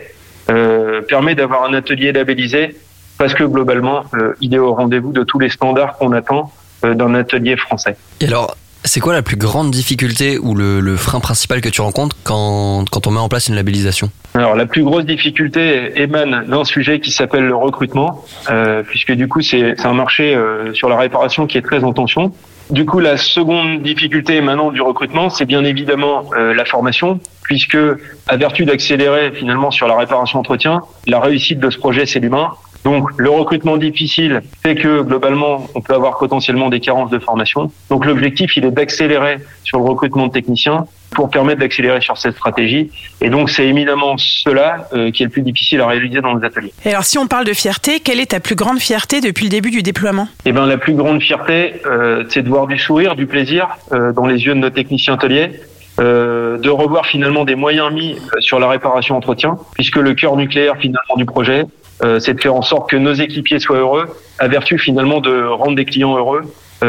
euh, 0.49 1.02
permet 1.02 1.36
d'avoir 1.36 1.63
un 1.63 1.73
atelier 1.73 2.12
labellisé 2.12 2.76
parce 3.17 3.34
que 3.34 3.43
globalement, 3.43 4.04
euh, 4.15 4.34
il 4.41 4.54
est 4.54 4.60
au 4.60 4.73
rendez-vous 4.73 5.12
de 5.12 5.23
tous 5.23 5.39
les 5.39 5.49
standards 5.49 5.97
qu'on 5.97 6.12
attend 6.12 6.52
euh, 6.84 6.93
d'un 6.93 7.15
atelier 7.15 7.56
français. 7.56 7.95
Et 8.19 8.26
alors, 8.26 8.58
c'est 8.86 8.99
quoi 8.99 9.13
la 9.13 9.21
plus 9.21 9.38
grande 9.38 9.71
difficulté 9.71 10.38
ou 10.38 10.56
le, 10.56 10.82
le 10.82 10.97
frein 10.97 11.21
principal 11.21 11.62
que 11.62 11.69
tu 11.69 11.82
rencontres 11.82 12.17
quand, 12.23 12.84
quand 12.91 13.08
on 13.08 13.12
met 13.12 13.19
en 13.19 13.30
place 13.30 13.47
une 13.47 13.56
labellisation? 13.56 14.10
Alors 14.34 14.56
la 14.56 14.65
plus 14.65 14.84
grosse 14.84 15.06
difficulté 15.06 16.02
émane 16.02 16.45
d'un 16.47 16.65
sujet 16.65 16.99
qui 16.99 17.12
s'appelle 17.12 17.45
le 17.45 17.56
recrutement, 17.56 18.26
euh, 18.49 18.84
puisque 18.84 19.13
du 19.13 19.28
coup 19.28 19.41
c'est 19.41 19.80
un 19.86 19.93
marché 19.93 20.36
euh, 20.36 20.73
sur 20.73 20.89
la 20.89 20.97
réparation 20.97 21.47
qui 21.47 21.58
est 21.58 21.62
très 21.62 21.84
en 21.84 21.93
tension. 21.93 22.34
Du 22.69 22.86
coup, 22.86 22.99
la 22.99 23.17
seconde 23.17 23.84
difficulté 23.84 24.38
émanant 24.38 24.71
du 24.71 24.82
recrutement, 24.82 25.30
c'est 25.30 25.45
bien 25.45 25.63
évidemment 25.63 26.26
euh, 26.36 26.54
la 26.54 26.65
formation, 26.65 27.19
puisque 27.43 27.78
à 28.28 28.38
vertu 28.38 28.65
d'accélérer 28.65 29.32
finalement 29.32 29.69
sur 29.69 29.88
la 29.88 29.97
réparation 29.97 30.39
entretien, 30.39 30.82
la 31.06 31.19
réussite 31.19 31.60
de 31.60 31.69
ce 31.69 31.78
projet 31.78 32.06
c'est 32.06 32.19
l'humain. 32.19 32.52
Donc 32.84 33.10
le 33.17 33.30
recrutement 33.30 33.78
difficile 33.78 34.41
fait 34.62 34.76
que 34.76 35.02
globalement 35.02 35.67
on 35.76 35.82
peut 35.82 35.93
avoir 35.93 36.17
potentiellement 36.17 36.69
des 36.69 36.80
carences 36.80 37.12
de 37.12 37.19
formation. 37.19 37.71
Donc 37.89 38.06
l'objectif 38.06 38.58
il 38.58 38.65
est 38.65 38.71
d'accélérer 38.71 39.38
sur 39.63 39.78
le 39.78 39.86
recrutement 39.86 40.28
de 40.28 40.32
techniciens 40.34 40.86
pour 41.13 41.30
permettre 41.30 41.60
d'accélérer 41.60 42.02
sur 42.02 42.17
cette 42.17 42.36
stratégie. 42.36 42.91
Et 43.21 43.30
donc 43.30 43.49
c'est 43.49 43.65
éminemment 43.65 44.15
cela 44.17 44.88
euh, 44.93 45.12
qui 45.12 45.23
est 45.23 45.26
le 45.26 45.32
plus 45.32 45.41
difficile 45.41 45.82
à 45.82 45.88
réaliser 45.88 46.21
dans 46.21 46.36
les 46.36 46.45
ateliers. 46.45 46.73
Et 46.86 46.89
alors, 46.89 47.04
si 47.04 47.17
on 47.17 47.28
parle 47.28 47.45
de 47.45 47.54
fierté, 47.54 47.99
quelle 47.99 48.19
est 48.19 48.32
ta 48.32 48.39
plus 48.39 48.56
grande 48.56 48.80
fierté 48.80 49.21
depuis 49.21 49.45
le 49.45 49.49
début 49.49 49.71
du 49.71 49.82
déploiement? 49.82 50.28
Eh 50.45 50.52
ben 50.52 50.65
la 50.65 50.78
plus 50.78 50.93
grande 50.93 51.21
fierté, 51.21 51.82
euh, 51.86 52.23
c'est 52.30 52.41
de 52.41 52.49
voir 52.49 52.67
du 52.67 52.78
sourire, 52.78 53.15
du 53.15 53.28
plaisir 53.28 53.69
euh, 53.91 54.12
dans 54.12 54.26
les 54.26 54.45
yeux 54.45 54.54
de 54.54 54.60
nos 54.60 54.69
techniciens 54.69 55.13
ateliers. 55.13 55.52
de 55.97 56.69
revoir 56.69 57.06
finalement 57.06 57.45
des 57.45 57.56
moyens 57.56 57.93
mis 57.93 58.17
sur 58.39 58.60
la 58.60 58.67
réparation 58.67 59.15
entretien, 59.15 59.58
puisque 59.76 59.97
le 59.97 60.13
cœur 60.15 60.36
nucléaire 60.36 60.76
finalement 60.78 61.15
du 61.17 61.26
projet, 61.26 61.65
c'est 62.19 62.34
de 62.34 62.41
faire 62.41 62.56
en 62.56 62.63
sorte 62.63 62.89
que 62.89 62.97
nos 62.97 63.13
équipiers 63.13 63.60
soient 63.60 63.78
heureux, 63.78 64.08
à 64.39 64.47
vertu 64.47 64.80
finalement 64.80 65.21
de 65.21 65.45
rendre 65.45 65.76
des 65.76 65.86
clients 65.86 66.17
heureux 66.17 66.41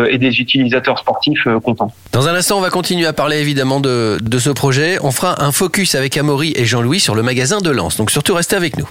et 0.08 0.18
des 0.18 0.40
utilisateurs 0.40 0.98
sportifs 0.98 1.46
euh, 1.46 1.60
contents. 1.60 1.92
Dans 2.12 2.28
un 2.28 2.34
instant, 2.34 2.58
on 2.58 2.60
va 2.60 2.70
continuer 2.70 3.06
à 3.06 3.12
parler 3.12 3.38
évidemment 3.38 3.80
de, 3.80 4.18
de 4.20 4.38
ce 4.38 4.50
projet. 4.50 4.98
On 5.02 5.10
fera 5.10 5.42
un 5.42 5.52
focus 5.52 5.94
avec 5.94 6.16
Amaury 6.16 6.52
et 6.56 6.64
Jean-Louis 6.64 7.00
sur 7.00 7.14
le 7.14 7.22
magasin 7.22 7.60
de 7.60 7.70
Lens. 7.70 7.96
Donc 7.96 8.10
surtout, 8.10 8.34
restez 8.34 8.56
avec 8.56 8.76
nous. 8.76 8.88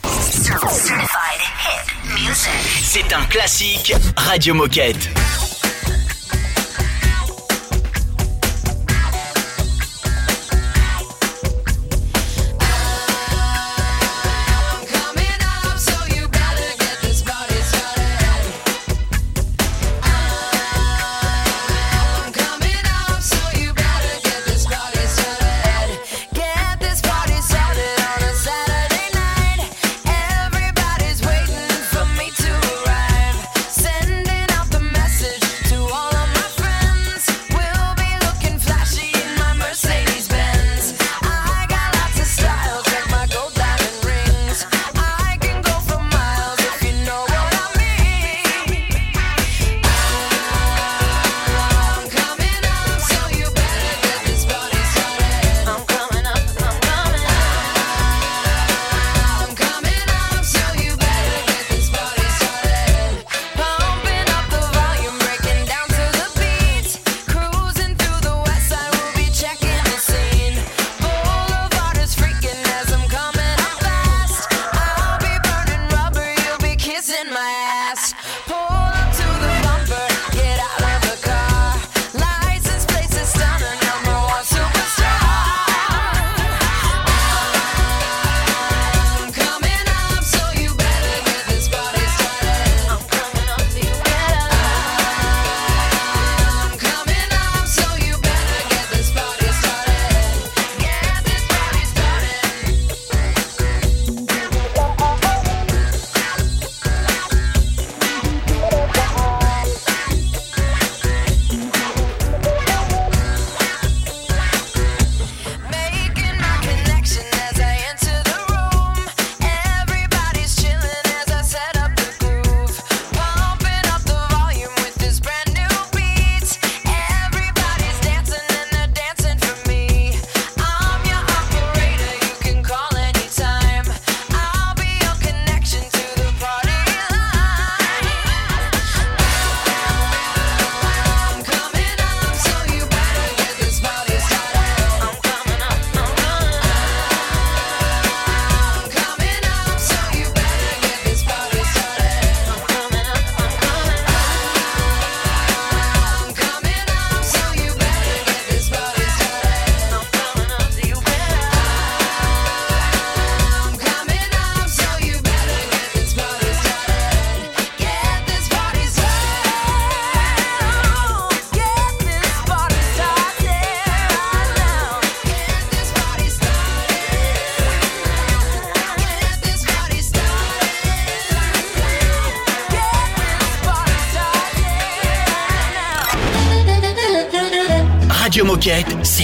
C'est 2.82 3.14
un 3.14 3.24
classique 3.30 3.94
Radio 4.16 4.54
Moquette. 4.54 5.10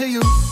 to 0.00 0.08
you. 0.08 0.49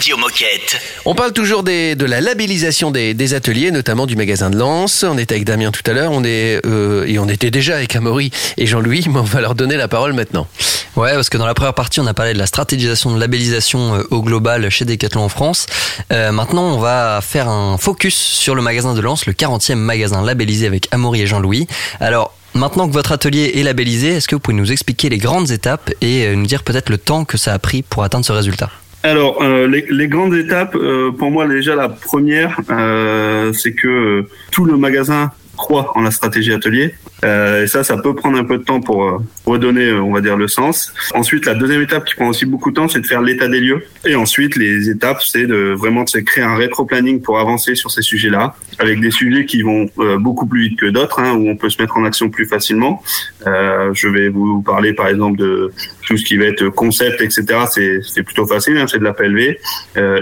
Radio 0.00 0.16
Moquette. 0.16 0.80
On 1.04 1.14
parle 1.14 1.34
toujours 1.34 1.62
des- 1.62 1.94
de 1.94 2.06
la 2.06 2.22
labellisation 2.22 2.90
des, 2.90 3.12
des 3.12 3.34
ateliers, 3.34 3.70
notamment 3.70 4.06
du 4.06 4.16
magasin 4.16 4.48
de 4.48 4.56
Lens. 4.56 5.04
On 5.06 5.18
était 5.18 5.34
avec 5.34 5.44
Damien 5.44 5.70
tout 5.72 5.82
à 5.84 5.92
l'heure, 5.92 6.10
on 6.10 6.24
est 6.24 6.58
euh, 6.64 7.04
et 7.06 7.18
on 7.18 7.28
était 7.28 7.50
déjà 7.50 7.76
avec 7.76 7.94
Amaury 7.94 8.30
et 8.56 8.66
Jean-Louis, 8.66 9.04
mais 9.10 9.18
on 9.18 9.24
va 9.24 9.42
leur 9.42 9.54
donner 9.54 9.76
la 9.76 9.88
parole 9.88 10.14
maintenant. 10.14 10.46
Ouais, 10.96 11.12
parce 11.12 11.28
que 11.28 11.36
dans 11.36 11.44
la 11.44 11.52
première 11.52 11.74
partie, 11.74 12.00
on 12.00 12.06
a 12.06 12.14
parlé 12.14 12.32
de 12.32 12.38
la 12.38 12.46
stratégisation 12.46 13.14
de 13.14 13.20
labellisation 13.20 13.96
euh, 13.96 14.02
au 14.10 14.22
global 14.22 14.70
chez 14.70 14.86
Decathlon 14.86 15.20
en 15.24 15.28
France. 15.28 15.66
Euh, 16.14 16.32
maintenant, 16.32 16.62
on 16.74 16.78
va 16.78 17.20
faire 17.22 17.50
un 17.50 17.76
focus 17.76 18.14
sur 18.16 18.54
le 18.54 18.62
magasin 18.62 18.94
de 18.94 19.00
Lens, 19.02 19.26
le 19.26 19.34
40e 19.34 19.74
magasin 19.74 20.22
labellisé 20.24 20.66
avec 20.66 20.88
Amaury 20.92 21.20
et 21.20 21.26
Jean-Louis. 21.26 21.66
Alors, 22.00 22.34
maintenant 22.54 22.88
que 22.88 22.94
votre 22.94 23.12
atelier 23.12 23.52
est 23.56 23.62
labellisé, 23.62 24.14
est-ce 24.14 24.28
que 24.28 24.34
vous 24.34 24.40
pouvez 24.40 24.56
nous 24.56 24.72
expliquer 24.72 25.10
les 25.10 25.18
grandes 25.18 25.50
étapes 25.50 25.90
et 26.00 26.24
euh, 26.24 26.36
nous 26.36 26.46
dire 26.46 26.62
peut-être 26.62 26.88
le 26.88 26.96
temps 26.96 27.26
que 27.26 27.36
ça 27.36 27.52
a 27.52 27.58
pris 27.58 27.82
pour 27.82 28.02
atteindre 28.02 28.24
ce 28.24 28.32
résultat? 28.32 28.70
Alors, 29.02 29.42
euh, 29.42 29.66
les, 29.66 29.86
les 29.88 30.08
grandes 30.08 30.34
étapes, 30.34 30.74
euh, 30.74 31.10
pour 31.10 31.30
moi 31.30 31.48
déjà 31.48 31.74
la 31.74 31.88
première, 31.88 32.60
euh, 32.70 33.52
c'est 33.54 33.72
que 33.72 34.26
tout 34.50 34.66
le 34.66 34.76
magasin 34.76 35.30
croit 35.60 35.92
en 35.94 36.00
la 36.00 36.10
stratégie 36.10 36.52
atelier. 36.52 36.94
Euh, 37.22 37.64
et 37.64 37.66
ça, 37.66 37.84
ça 37.84 37.98
peut 37.98 38.14
prendre 38.14 38.38
un 38.38 38.44
peu 38.44 38.56
de 38.56 38.64
temps 38.64 38.80
pour 38.80 39.04
euh, 39.04 39.18
redonner, 39.44 39.90
euh, 39.90 40.00
on 40.00 40.12
va 40.12 40.22
dire, 40.22 40.38
le 40.38 40.48
sens. 40.48 40.92
Ensuite, 41.14 41.44
la 41.44 41.54
deuxième 41.54 41.82
étape 41.82 42.06
qui 42.06 42.14
prend 42.14 42.28
aussi 42.28 42.46
beaucoup 42.46 42.70
de 42.70 42.76
temps, 42.76 42.88
c'est 42.88 43.00
de 43.00 43.06
faire 43.06 43.20
l'état 43.20 43.46
des 43.46 43.60
lieux. 43.60 43.84
Et 44.06 44.14
ensuite, 44.14 44.56
les 44.56 44.88
étapes, 44.88 45.22
c'est 45.22 45.46
de 45.46 45.74
vraiment 45.76 46.04
de 46.04 46.08
se 46.08 46.18
créer 46.18 46.42
un 46.42 46.56
rétro-planning 46.56 47.20
pour 47.20 47.38
avancer 47.38 47.74
sur 47.74 47.90
ces 47.90 48.00
sujets-là, 48.00 48.56
avec 48.78 49.00
des 49.00 49.10
sujets 49.10 49.44
qui 49.44 49.60
vont 49.60 49.90
euh, 49.98 50.18
beaucoup 50.18 50.46
plus 50.46 50.70
vite 50.70 50.78
que 50.78 50.86
d'autres, 50.86 51.20
hein, 51.20 51.34
où 51.34 51.50
on 51.50 51.56
peut 51.56 51.68
se 51.68 51.80
mettre 51.80 51.98
en 51.98 52.04
action 52.04 52.30
plus 52.30 52.46
facilement. 52.46 53.02
Je 53.44 54.08
vais 54.08 54.28
vous 54.28 54.62
parler, 54.62 54.94
par 54.94 55.08
exemple, 55.08 55.38
de 55.38 55.72
tout 56.06 56.16
ce 56.16 56.24
qui 56.24 56.36
va 56.38 56.46
être 56.46 56.68
concept, 56.70 57.20
etc. 57.20 57.44
C'est 58.02 58.22
plutôt 58.22 58.46
facile, 58.46 58.78
hein, 58.78 58.86
c'est 58.88 58.98
de 58.98 59.04
la 59.04 59.12
PLV. 59.12 59.58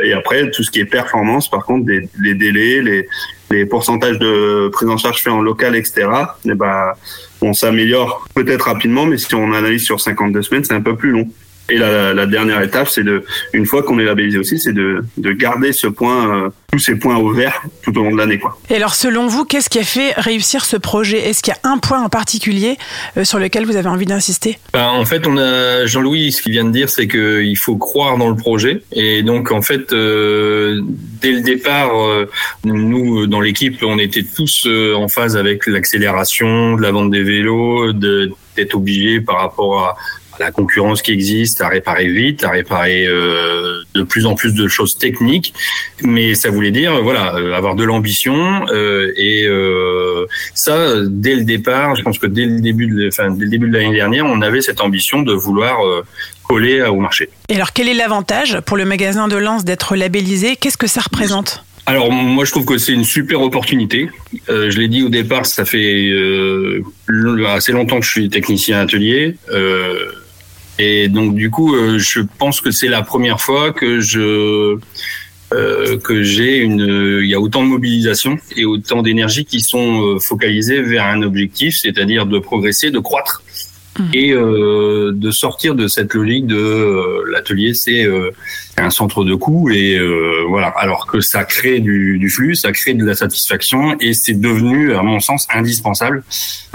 Et 0.05 0.13
après, 0.13 0.51
tout 0.51 0.63
ce 0.65 0.71
qui 0.71 0.81
est 0.81 0.85
performance, 0.85 1.49
par 1.49 1.65
contre, 1.65 1.85
des, 1.85 2.09
les 2.21 2.35
délais, 2.35 2.83
les, 2.83 3.09
les 3.51 3.67
pourcentages 3.67 4.19
de 4.19 4.69
prise 4.69 4.89
en 4.89 4.97
charge 4.97 5.23
faits 5.23 5.33
en 5.33 5.41
local, 5.41 5.77
etc. 5.77 6.09
Eh 6.45 6.55
ben, 6.55 6.93
on 7.41 7.53
s'améliore 7.53 8.27
peut-être 8.35 8.63
rapidement, 8.67 9.07
mais 9.07 9.19
si 9.19 9.35
on 9.35 9.53
analyse 9.53 9.85
sur 9.85 10.01
52 10.01 10.43
semaines, 10.43 10.65
c'est 10.65 10.75
un 10.75 10.83
peu 10.83 10.97
plus 10.97 11.11
long. 11.11 11.29
Et 11.71 11.77
la, 11.77 12.15
la 12.15 12.25
dernière 12.27 12.63
étape, 12.63 12.89
c'est 12.89 13.05
de, 13.05 13.25
une 13.53 13.67
fois 13.67 13.83
qu'on 13.83 13.99
est 13.99 14.05
labellisé 14.05 14.39
aussi, 14.39 14.59
c'est 14.59 14.73
de, 14.73 15.05
de 15.19 15.33
garder 15.33 15.73
ce 15.73 15.87
point, 15.87 16.45
euh, 16.47 16.49
tous 16.73 16.79
ces 16.79 16.95
points 16.97 17.17
au 17.19 17.31
vert 17.33 17.61
tout 17.83 17.97
au 17.99 18.03
long 18.05 18.13
de 18.13 18.17
l'année, 18.17 18.39
quoi. 18.39 18.59
Et 18.71 18.77
alors, 18.77 18.95
selon 18.95 19.27
vous, 19.27 19.45
qu'est-ce 19.45 19.69
qui 19.69 19.79
a 19.79 19.83
fait 19.85 20.13
réussir 20.17 20.65
ce 20.65 20.77
projet? 20.79 21.19
Est-ce 21.29 21.43
qu'il 21.43 21.53
y 21.53 21.67
a 21.67 21.71
un 21.71 21.77
point 21.77 22.03
en 22.03 22.09
particulier 22.09 22.79
euh, 23.19 23.25
sur 23.25 23.39
lequel 23.39 23.67
vous 23.67 23.77
avez 23.77 23.89
envie 23.89 24.07
d'insister? 24.07 24.59
Ben, 24.73 24.87
en 24.87 25.05
fait, 25.05 25.27
on 25.27 25.37
a 25.37 25.85
Jean-Louis, 25.85 26.33
ce 26.33 26.41
qu'il 26.41 26.53
vient 26.53 26.65
de 26.65 26.71
dire, 26.73 26.89
c'est 26.89 27.07
qu'il 27.07 27.59
faut 27.59 27.77
croire 27.77 28.17
dans 28.17 28.31
le 28.31 28.37
projet. 28.37 28.83
Et 28.93 29.23
donc, 29.23 29.53
en 29.53 29.61
fait, 29.61 29.93
euh, 29.93 30.81
dès 31.21 31.33
le 31.33 31.43
départ, 31.43 31.91
euh, 32.01 32.31
nous, 32.65 33.27
dans 33.27 33.41
l'équipe, 33.43 33.77
on 33.83 33.99
était 33.99 34.25
tous 34.25 34.65
euh, 34.67 34.95
en 34.95 35.09
phase 35.09 35.37
avec 35.37 35.67
l'accélération 35.67 36.77
de 36.77 36.83
la 36.83 36.93
vente 36.93 37.11
des 37.11 37.23
vélos, 37.23 37.93
de- 37.93 38.33
d'être 38.57 38.75
obligés 38.75 39.21
par 39.21 39.39
rapport 39.41 39.81
à 39.81 39.97
la 40.39 40.51
concurrence 40.51 41.03
qui 41.03 41.13
existe, 41.13 41.61
à 41.61 41.69
réparer 41.69 42.09
vite, 42.09 42.45
à 42.45 42.51
réparer 42.51 43.07
euh, 43.07 43.83
de 43.95 44.03
plus 44.03 44.27
en 44.27 44.35
plus 44.35 44.55
de 44.55 44.69
choses 44.69 44.97
techniques. 44.97 45.55
Mais 46.03 46.35
ça 46.35 46.51
voulait 46.51 46.71
dire, 46.71 47.03
voilà, 47.03 47.35
euh, 47.37 47.53
avoir 47.53 47.75
de 47.75 47.85
l'ambition 47.85 48.67
euh, 48.69 49.13
et 49.17 49.47
euh, 49.47 50.27
ça, 50.55 50.95
dès 51.07 51.35
le 51.35 51.45
départ, 51.45 51.97
je 51.97 52.03
pense 52.03 52.19
que 52.19 52.27
dès 52.27 52.47
le 52.47 52.61
début 52.61 52.87
de, 52.87 53.09
enfin, 53.09 53.31
dès 53.31 53.45
le 53.45 53.51
début 53.51 53.69
de 53.69 53.77
l'année 53.77 53.95
dernière, 53.95 54.27
on 54.27 54.41
avait 54.43 54.61
cette 54.61 54.81
ambition 54.81 55.23
de 55.23 55.33
vouloir 55.33 55.85
euh, 55.87 56.05
coller 56.49 56.83
au 56.83 56.97
marché. 56.97 57.29
Et 57.49 57.57
alors, 57.57 57.73
quel 57.73 57.89
est 57.89 57.95
l'avantage 57.95 58.61
pour 58.67 58.77
le 58.77 58.85
magasin 58.85 59.29
de 59.29 59.37
Lens 59.37 59.65
d'être 59.65 59.97
labellisé? 59.97 60.57
Qu'est-ce 60.57 60.79
que 60.79 60.87
ça 60.87 61.01
représente? 61.01 61.65
Alors 61.87 62.13
moi 62.13 62.45
je 62.45 62.51
trouve 62.51 62.67
que 62.67 62.77
c'est 62.77 62.93
une 62.93 63.05
super 63.05 63.41
opportunité. 63.41 64.11
Euh, 64.51 64.71
je 64.71 64.79
l'ai 64.79 64.89
dit 64.89 65.03
au 65.03 65.09
départ, 65.09 65.47
ça 65.47 65.65
fait 65.65 66.11
euh, 66.11 66.83
assez 67.47 67.73
longtemps 67.73 67.99
que 67.99 68.05
je 68.05 68.11
suis 68.11 68.29
technicien 68.29 68.81
atelier. 68.81 69.37
Euh, 69.51 69.97
Et 70.79 71.09
donc 71.09 71.35
du 71.35 71.51
coup, 71.51 71.75
euh, 71.75 71.99
je 71.99 72.21
pense 72.39 72.61
que 72.61 72.71
c'est 72.71 72.89
la 72.89 73.03
première 73.03 73.41
fois 73.41 73.73
que 73.73 74.01
je 74.01 74.79
euh, 75.55 75.99
que 75.99 76.23
j'ai 76.23 76.59
une, 76.59 77.21
il 77.23 77.29
y 77.29 77.35
a 77.35 77.41
autant 77.41 77.63
de 77.63 77.69
mobilisation 77.69 78.37
et 78.55 78.67
autant 78.67 79.03
d'énergie 79.03 79.47
qui 79.47 79.61
sont 79.61 80.03
euh, 80.03 80.19
focalisées 80.19 80.83
vers 80.83 81.07
un 81.07 81.23
objectif, 81.23 81.79
c'est-à-dire 81.79 82.27
de 82.27 82.39
progresser, 82.39 82.91
de 82.91 82.99
croître 82.99 83.43
et 84.13 84.33
euh, 84.33 85.13
de 85.15 85.31
sortir 85.31 85.75
de 85.75 85.89
cette 85.89 86.15
logique 86.15 86.47
de 86.47 86.57
euh, 86.57 87.25
l'atelier, 87.31 87.75
c'est 87.75 88.05
euh, 88.05 88.31
un 88.77 88.91
centre 88.91 89.25
de 89.25 89.35
coût 89.35 89.71
et 89.71 89.97
euh, 89.97 90.45
voilà. 90.49 90.69
Alors 90.69 91.07
que 91.07 91.21
ça 91.21 91.45
crée 91.45 91.81
du, 91.81 92.19
du 92.19 92.31
flux, 92.31 92.55
ça 92.55 92.73
crée 92.73 92.95
de 92.95 93.05
la 93.05 93.15
satisfaction 93.15 93.97
et 94.01 94.13
c'est 94.13 94.39
devenu, 94.41 94.95
à 94.95 95.03
mon 95.03 95.21
sens, 95.21 95.47
indispensable. 95.53 96.23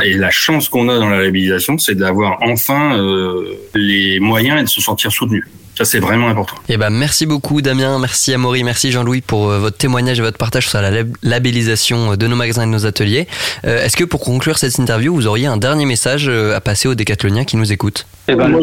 Et 0.03 0.13
la 0.13 0.31
chance 0.31 0.69
qu'on 0.69 0.89
a 0.89 0.97
dans 0.97 1.09
la 1.09 1.21
labellisation, 1.21 1.77
c'est 1.77 1.95
d'avoir 1.95 2.41
enfin 2.41 2.97
euh, 2.97 3.57
les 3.75 4.19
moyens 4.19 4.59
et 4.59 4.63
de 4.63 4.69
se 4.69 4.81
sentir 4.81 5.11
soutenu. 5.11 5.45
Ça, 5.75 5.85
c'est 5.85 5.99
vraiment 5.99 6.27
important. 6.27 6.55
Eh 6.69 6.77
ben, 6.77 6.91
merci 6.91 7.25
beaucoup 7.25 7.61
Damien, 7.61 7.97
merci 7.97 8.31
Amaury, 8.33 8.63
merci 8.63 8.91
Jean-Louis 8.91 9.21
pour 9.21 9.49
euh, 9.49 9.57
votre 9.57 9.77
témoignage 9.77 10.19
et 10.19 10.21
votre 10.21 10.37
partage 10.37 10.69
sur 10.69 10.79
la 10.81 10.91
lab- 10.91 11.15
labellisation 11.23 12.15
de 12.15 12.27
nos 12.27 12.35
magasins 12.35 12.63
et 12.63 12.65
de 12.67 12.71
nos 12.71 12.85
ateliers. 12.85 13.27
Euh, 13.65 13.83
Est-ce 13.83 13.97
que 13.97 14.03
pour 14.03 14.19
conclure 14.19 14.57
cette 14.59 14.77
interview, 14.77 15.13
vous 15.15 15.25
auriez 15.25 15.47
un 15.47 15.57
dernier 15.57 15.85
message 15.85 16.27
euh, 16.29 16.55
à 16.55 16.61
passer 16.61 16.87
aux 16.87 16.93
décathloniens 16.95 17.43
qui 17.43 17.57
nous 17.57 17.71
écoutent? 17.71 18.05
Eh 18.27 18.35
ben, 18.35 18.47
moi, 18.49 18.61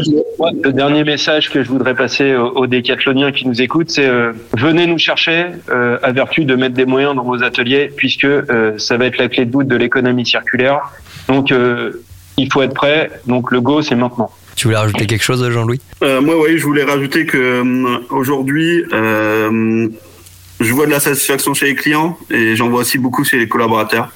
le 0.63 0.73
dernier 0.73 1.03
message 1.05 1.51
que 1.51 1.63
je 1.65 1.69
voudrais 1.69 1.95
passer 1.95 2.35
aux, 2.37 2.51
aux 2.51 2.67
décathloniens 2.69 3.33
qui 3.33 3.47
nous 3.47 3.61
écoutent, 3.61 3.91
c'est 3.91 4.07
euh, 4.07 4.33
venez 4.57 4.87
nous 4.87 4.99
chercher 4.99 5.47
euh, 5.71 5.99
à 6.03 6.13
vertu 6.13 6.45
de 6.45 6.55
mettre 6.55 6.75
des 6.77 6.87
moyens 6.87 7.17
dans 7.17 7.25
vos 7.25 7.43
ateliers, 7.43 7.93
puisque 7.95 8.25
euh, 8.25 8.79
ça 8.79 8.97
va 8.97 9.07
être 9.07 9.19
la 9.19 9.29
clé 9.29 9.45
de 9.47 9.53
voûte 9.53 9.67
de 9.67 9.77
l'économie 9.77 10.25
circulaire. 10.27 10.79
Donc, 11.29 11.51
euh, 11.51 12.05
il 12.39 12.51
faut 12.53 12.63
être 12.63 12.73
prêt. 12.73 13.11
Donc, 13.27 13.51
le 13.51 13.61
go, 13.61 13.83
c'est 13.83 13.97
maintenant. 13.97 14.31
Tu 14.57 14.67
voulais 14.67 14.79
rajouter 14.79 15.07
quelque 15.07 15.23
chose 15.23 15.49
Jean-Louis? 15.51 15.81
Euh, 16.03 16.21
moi, 16.21 16.35
oui, 16.41 16.59
je 16.59 16.65
voulais 16.65 16.85
rajouter 16.85 17.27
que 17.27 17.39
euh, 17.39 17.99
aujourd'hui, 18.11 18.85
euh, 18.93 19.89
je 20.61 20.73
vois 20.73 20.87
de 20.87 20.91
la 20.91 21.01
satisfaction 21.01 21.55
chez 21.55 21.67
les 21.67 21.75
clients 21.75 22.19
et 22.31 22.57
j'en 22.57 22.69
vois 22.69 22.81
aussi 22.81 22.99
beaucoup 22.99 23.25
chez 23.25 23.39
les 23.39 23.49
collaborateurs. 23.49 24.11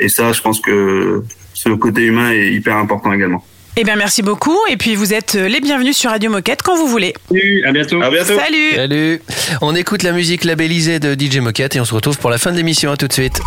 Et 0.00 0.08
ça, 0.08 0.32
je 0.32 0.40
pense 0.40 0.60
que 0.60 1.22
ce 1.52 1.68
côté 1.70 2.02
humain 2.02 2.32
est 2.32 2.52
hyper 2.52 2.76
important 2.76 3.12
également. 3.12 3.44
Eh 3.76 3.84
bien, 3.84 3.96
merci 3.96 4.22
beaucoup. 4.22 4.58
Et 4.68 4.76
puis, 4.76 4.94
vous 4.94 5.14
êtes 5.14 5.34
les 5.34 5.60
bienvenus 5.60 5.96
sur 5.96 6.10
Radio 6.10 6.30
Moquette 6.30 6.62
quand 6.62 6.76
vous 6.76 6.88
voulez. 6.88 7.14
Salut, 7.28 7.64
à 7.66 7.72
bientôt. 7.72 8.02
À 8.02 8.10
bientôt. 8.10 8.38
Salut. 8.38 8.72
Salut. 8.74 9.22
On 9.62 9.74
écoute 9.74 10.02
la 10.02 10.12
musique 10.12 10.44
labellisée 10.44 11.00
de 11.00 11.14
DJ 11.14 11.38
Moquette 11.38 11.76
et 11.76 11.80
on 11.80 11.84
se 11.86 11.94
retrouve 11.94 12.18
pour 12.18 12.28
la 12.28 12.36
fin 12.36 12.52
de 12.52 12.56
l'émission. 12.56 12.92
À 12.92 12.98
tout 12.98 13.08
de 13.08 13.12
suite. 13.14 13.40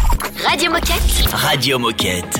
Radio 0.44 0.72
Moquette. 0.72 1.32
Radio 1.32 1.78
Moquette. 1.78 2.40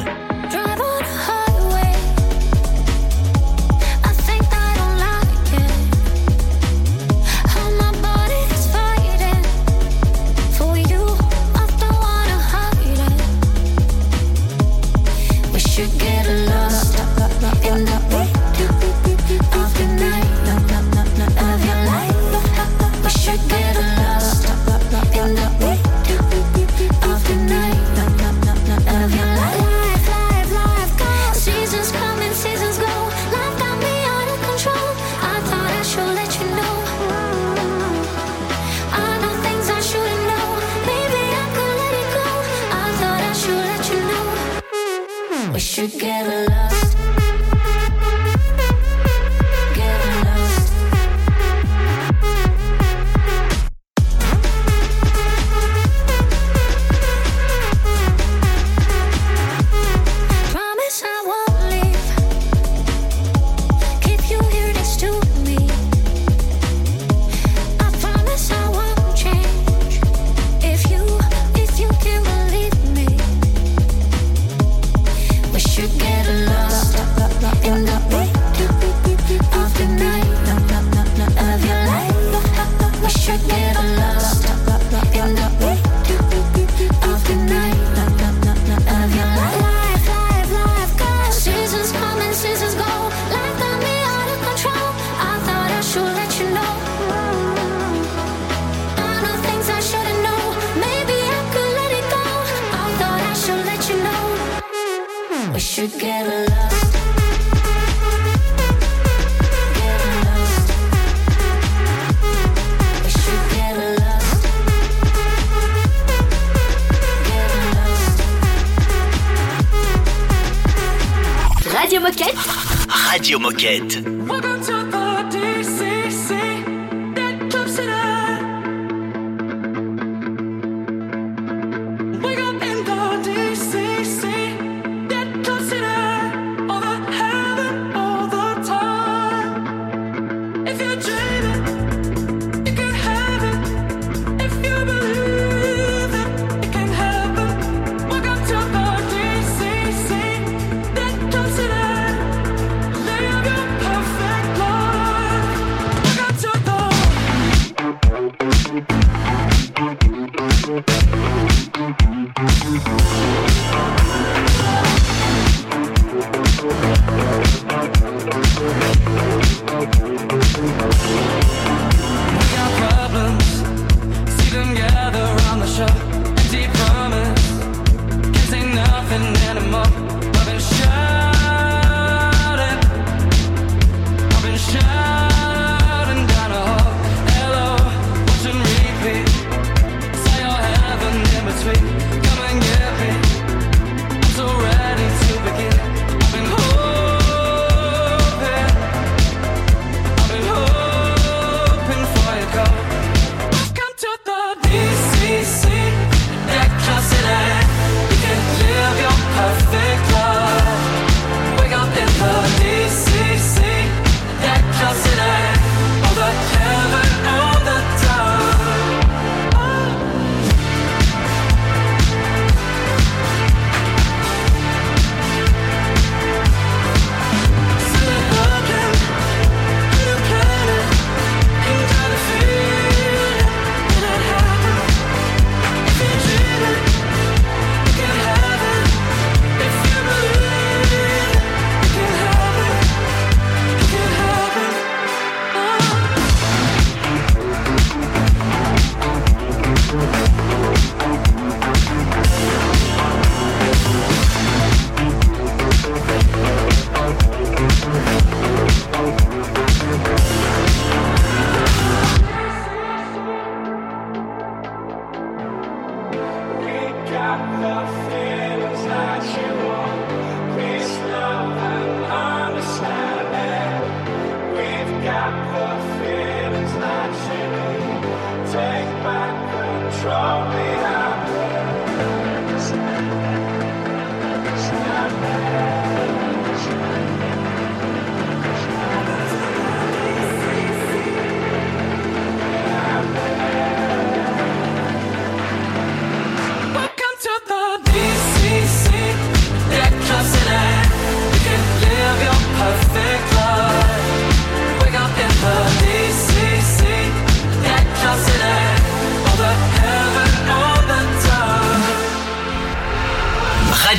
Radio 123.26 123.40
Moquette. 123.40 125.05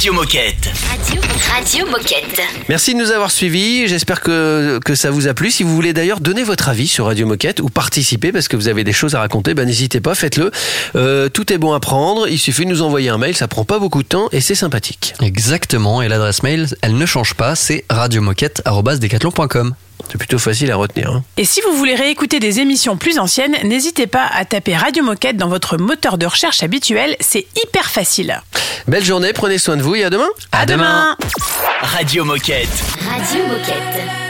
Radio 0.07 0.21
Moquette. 0.21 0.71
Radio, 0.89 1.21
Radio 1.53 1.87
Moquette. 1.87 2.41
Merci 2.69 2.95
de 2.95 3.01
nous 3.01 3.11
avoir 3.11 3.33
suivis. 3.33 3.89
J'espère 3.89 4.21
que, 4.21 4.79
que 4.85 4.95
ça 4.95 5.11
vous 5.11 5.27
a 5.27 5.35
plu. 5.35 5.51
Si 5.51 5.65
vous 5.65 5.75
voulez 5.75 5.93
d'ailleurs 5.93 6.21
donner 6.21 6.45
votre 6.45 6.69
avis 6.69 6.87
sur 6.87 7.07
Radio 7.07 7.27
Moquette 7.27 7.59
ou 7.59 7.71
participer 7.71 8.31
parce 8.31 8.47
que 8.47 8.55
vous 8.55 8.69
avez 8.69 8.85
des 8.85 8.93
choses 8.93 9.17
à 9.17 9.19
raconter, 9.19 9.55
ben 9.55 9.67
n'hésitez 9.67 10.01
pas, 10.01 10.15
faites-le. 10.15 10.53
Euh, 10.95 11.29
tout 11.29 11.53
est 11.53 11.59
bon 11.59 11.73
à 11.73 11.81
prendre. 11.81 12.29
Il 12.29 12.39
suffit 12.39 12.65
de 12.67 12.71
nous 12.71 12.83
envoyer 12.83 13.09
un 13.09 13.19
mail. 13.19 13.35
Ça 13.35 13.49
prend 13.49 13.65
pas 13.65 13.81
beaucoup 13.81 14.05
de 14.05 14.09
temps 14.09 14.29
et 14.31 14.41
c'est 14.41 14.55
sympathique. 14.55 15.15
Exactement, 15.21 16.01
et 16.03 16.07
l'adresse 16.07 16.45
mail, 16.45 16.69
elle 16.83 16.97
ne 16.97 17.07
change 17.07 17.35
pas, 17.35 17.57
c'est 17.57 17.85
radiomoquette.com. 17.91 19.75
C'est 20.11 20.19
plutôt 20.19 20.39
facile 20.39 20.71
à 20.71 20.77
retenir. 20.77 21.11
hein. 21.11 21.25
Et 21.37 21.45
si 21.45 21.61
vous 21.63 21.77
voulez 21.77 21.95
réécouter 21.95 22.39
des 22.41 22.61
émissions 22.61 22.97
plus 22.97 23.19
anciennes, 23.19 23.57
n'hésitez 23.65 24.07
pas 24.07 24.27
à 24.33 24.45
taper 24.45 24.77
Radio 24.77 25.03
Moquette 25.03 25.37
dans 25.37 25.49
votre 25.49 25.77
moteur 25.79 26.17
de 26.19 26.27
recherche 26.27 26.63
habituel, 26.63 27.17
c'est 27.21 27.47
hyper 27.63 27.91
facile. 27.91 28.41
Belle 28.87 29.05
journée, 29.05 29.33
prenez 29.33 29.59
soin 29.59 29.77
de 29.77 29.83
vous 29.83 29.95
et 29.97 30.05
à 30.05 30.11
demain. 30.11 30.29
À, 30.53 30.65
demain. 30.67 31.17
Radio 31.83 32.25
Moquette. 32.25 32.69
Radio 33.09 33.47
Moquette. 33.49 34.26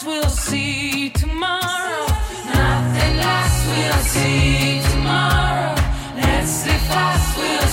Fast, 0.00 0.06
we'll 0.06 0.30
see 0.30 1.10
tomorrow. 1.10 2.06
Nothing 2.46 3.16
lasts, 3.16 3.66
we'll 3.66 4.04
see 4.04 4.80
tomorrow. 4.92 5.74
Let's 6.16 6.66
live 6.66 6.80
fast, 6.88 7.38
we'll 7.38 7.69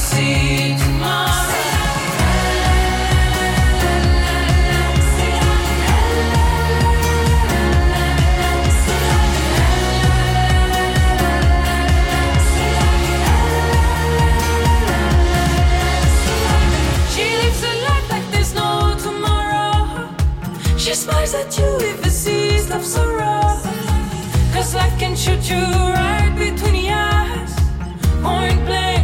shoot 25.28 25.50
you 25.50 25.58
right 25.58 26.34
between 26.38 26.74
the 26.74 26.90
eyes. 26.90 27.54
Point 28.24 28.66
blank 28.66 28.97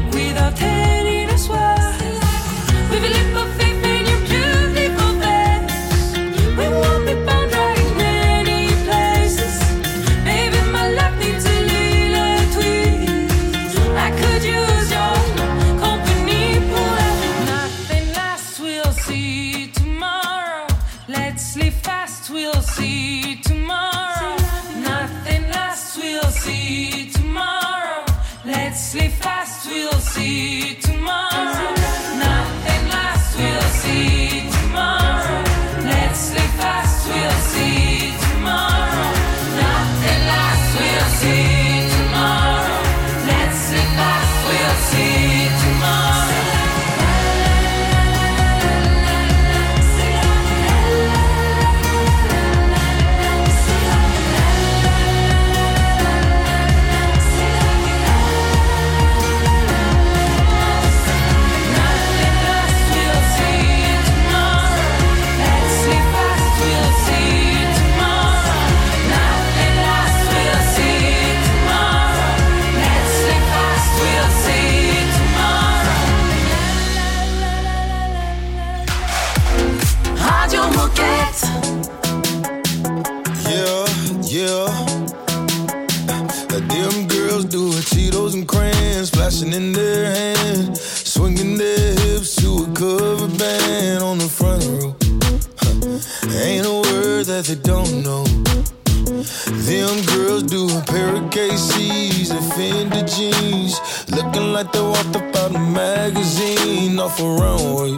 they 104.71 104.81
walked 104.81 105.15
up 105.15 105.35
out 105.35 105.55
a 105.55 105.59
magazine 105.59 106.99
off 106.99 107.19
a 107.19 107.23
runway. 107.23 107.95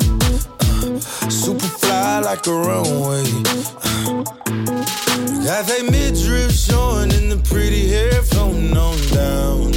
Uh, 0.62 1.30
super 1.30 1.68
fly 1.68 2.20
like 2.20 2.48
a 2.48 2.54
runway. 2.54 3.26
Got 5.46 5.68
they 5.68 5.84
midriff 5.84 6.52
showing 6.54 7.14
and 7.14 7.32
the 7.32 7.40
pretty 7.50 7.90
hair 7.90 8.22
floating 8.24 8.76
on 8.78 8.98
down. 9.14 9.72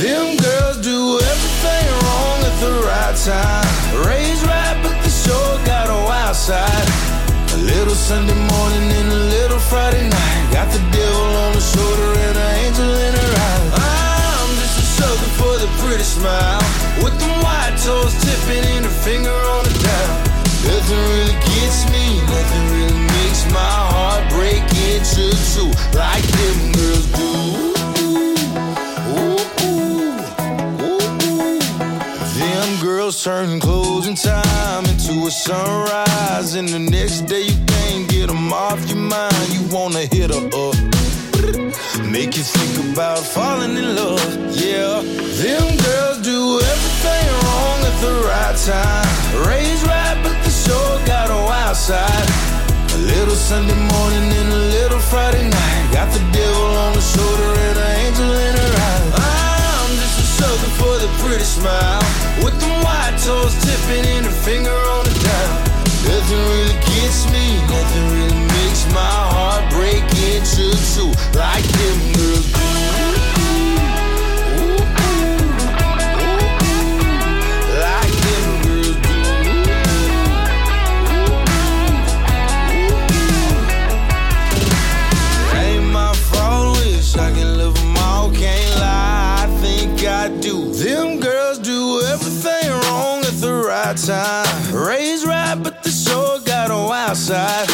Them 0.00 0.36
girls 0.36 0.78
do 0.82 0.98
everything 1.32 1.86
wrong 2.02 2.38
at 2.48 2.56
the 2.64 2.72
right 2.88 3.16
time. 3.16 3.68
Raised 4.06 4.44
right, 4.44 4.76
but 4.82 4.96
the 5.02 5.10
show 5.10 5.44
got 5.64 5.88
a 5.88 5.98
wild 6.04 6.36
side. 6.36 6.88
A 7.54 7.58
little 7.58 7.94
Sunday 7.94 8.40
morning 8.52 8.86
and 8.98 9.08
a 9.12 9.22
little 9.36 9.58
Friday 9.58 10.08
night. 10.08 10.52
Got 10.52 10.68
the 10.72 10.82
devil 10.92 11.26
on 11.44 11.52
the 11.54 11.60
shoulder 11.60 12.10
and 12.26 12.36
an 12.36 12.54
angel 12.66 12.90
in 13.06 13.17
pretty 15.80 16.02
smile. 16.02 16.60
With 17.02 17.18
them 17.18 17.34
white 17.42 17.76
toes 17.84 18.14
tipping 18.24 18.64
and 18.74 18.84
her 18.84 18.96
finger 19.06 19.30
on 19.30 19.64
the 19.64 19.74
dial. 19.84 20.38
Nothing 20.66 21.02
really 21.14 21.38
gets 21.48 21.86
me, 21.92 22.20
Nothing 22.26 22.66
really 22.74 23.00
makes 23.16 23.42
my 23.52 23.76
heart 23.92 24.28
break 24.30 24.62
into 24.90 25.30
two 25.54 25.70
like 25.96 26.26
them 26.38 26.58
girls 26.78 27.06
do. 27.18 27.30
Ooh, 29.14 29.38
ooh, 29.64 30.18
ooh, 30.84 31.04
ooh. 31.32 31.58
Them 32.38 32.68
girls 32.82 33.22
turn 33.22 33.60
closing 33.60 34.16
time 34.16 34.84
into 34.86 35.26
a 35.26 35.30
sunrise, 35.30 36.54
and 36.54 36.68
the 36.68 36.78
next 36.78 37.22
day 37.22 37.42
you 37.42 37.58
can't 37.66 38.08
get 38.08 38.26
them 38.26 38.52
off 38.52 38.80
your 38.88 38.98
mind. 38.98 39.48
You 39.50 39.62
wanna 39.74 40.06
hit 40.06 40.30
her 40.30 40.46
up. 40.52 41.07
Make 42.10 42.38
you 42.38 42.42
think 42.42 42.92
about 42.92 43.18
falling 43.18 43.76
in 43.76 43.94
love, 43.94 44.24
yeah. 44.56 45.04
Them 45.44 45.66
girls 45.76 46.18
do 46.24 46.56
everything 46.56 47.26
wrong 47.44 47.78
at 47.84 47.96
the 48.00 48.14
right 48.24 48.56
time. 48.56 49.08
Raised 49.44 49.84
right, 49.84 50.16
but 50.24 50.32
the 50.40 50.48
show 50.48 50.84
got 51.04 51.28
a 51.28 51.36
wild 51.36 51.76
side. 51.76 52.28
A 52.96 52.98
little 53.12 53.36
Sunday 53.36 53.76
morning 53.76 54.24
and 54.24 54.48
a 54.48 54.62
little 54.80 54.98
Friday 54.98 55.44
night. 55.52 55.84
Got 55.92 56.08
the 56.16 56.24
devil 56.32 56.68
on 56.88 56.94
the 56.96 57.04
shoulder 57.04 57.50
and 57.68 57.76
an 57.76 57.92
angel 58.00 58.30
in 58.32 58.54
her 58.56 58.72
eye. 58.80 59.12
I'm 59.84 59.92
just 60.00 60.16
a 60.16 60.26
sucker 60.40 60.72
for 60.80 60.94
the 61.04 61.12
pretty 61.20 61.44
smile. 61.44 62.00
With 62.40 62.56
them 62.58 62.72
white 62.88 63.20
toes 63.20 63.52
tipping 63.60 64.08
and 64.16 64.26
a 64.26 64.32
finger 64.32 64.72
on 64.96 65.04
the 65.04 65.12
dial. 65.12 65.54
Nothing 66.08 66.42
really 66.56 66.78
gets 66.88 67.28
me, 67.28 67.60
nothing 67.68 68.04
really 68.16 68.40
makes 68.56 68.88
my 68.96 69.12
heart 69.28 69.37
break 70.38 70.46
into 70.46 71.38
like 71.38 71.64
them 71.64 72.12
girls 72.12 72.52
do. 72.52 72.68
I 87.18 87.32
can 87.32 87.58
love 87.58 87.74
them 87.74 87.96
all, 87.96 88.30
can't 88.30 88.80
lie, 88.80 89.44
I 89.44 89.60
think 89.60 90.04
I 90.04 90.28
do. 90.40 90.72
Them 90.72 91.18
girls 91.18 91.58
do 91.58 92.00
everything 92.12 92.70
wrong 92.70 93.24
at 93.24 93.40
the 93.40 93.64
right 93.66 93.96
time. 93.96 94.74
Raised 94.74 95.26
right, 95.26 95.56
but 95.60 95.82
the 95.82 95.90
show 95.90 96.38
got 96.44 96.70
a 96.70 96.74
wild 96.74 97.16
side. 97.16 97.67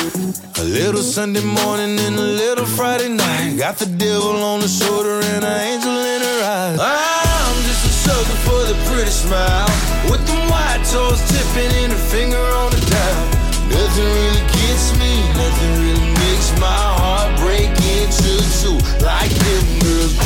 Little 0.75 1.03
Sunday 1.03 1.41
morning 1.41 2.01
and 2.01 2.16
a 2.16 2.20
little 2.20 2.66
Friday 2.66 3.09
night. 3.09 3.55
Got 3.57 3.77
the 3.77 3.87
devil 3.87 4.43
on 4.43 4.59
the 4.59 4.66
shoulder 4.66 5.22
and 5.22 5.45
an 5.45 5.61
angel 5.70 5.95
in 5.95 6.20
her 6.20 6.41
eyes. 6.43 6.79
Ah, 6.83 7.47
I'm 7.47 7.62
just 7.62 7.87
a 7.87 7.95
sucker 8.03 8.39
for 8.43 8.59
the 8.66 8.75
pretty 8.91 9.14
smile. 9.14 9.70
With 10.11 10.27
them 10.27 10.51
white 10.51 10.83
toes 10.91 11.22
tipping 11.31 11.70
and 11.79 11.93
a 11.93 12.01
finger 12.11 12.43
on 12.59 12.75
the 12.75 12.83
dial. 12.91 13.27
Nothing 13.70 14.11
really 14.18 14.45
gets 14.51 14.91
me, 14.99 15.22
nothing 15.39 15.72
really 15.79 16.11
makes 16.27 16.51
my 16.59 16.83
heart 16.99 17.39
break 17.39 17.70
into 17.95 18.35
two 18.59 18.75
like 18.99 19.31
them 19.31 19.79
girls 19.79 20.24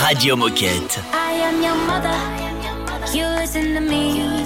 Radio 0.00 0.36
Moquette. 0.36 0.98
I 1.12 1.32
am 1.32 1.62
your 1.62 1.74
mother. 1.74 2.18
You 3.16 3.26
listen 3.40 3.74
to 3.74 3.80
me. 3.80 4.44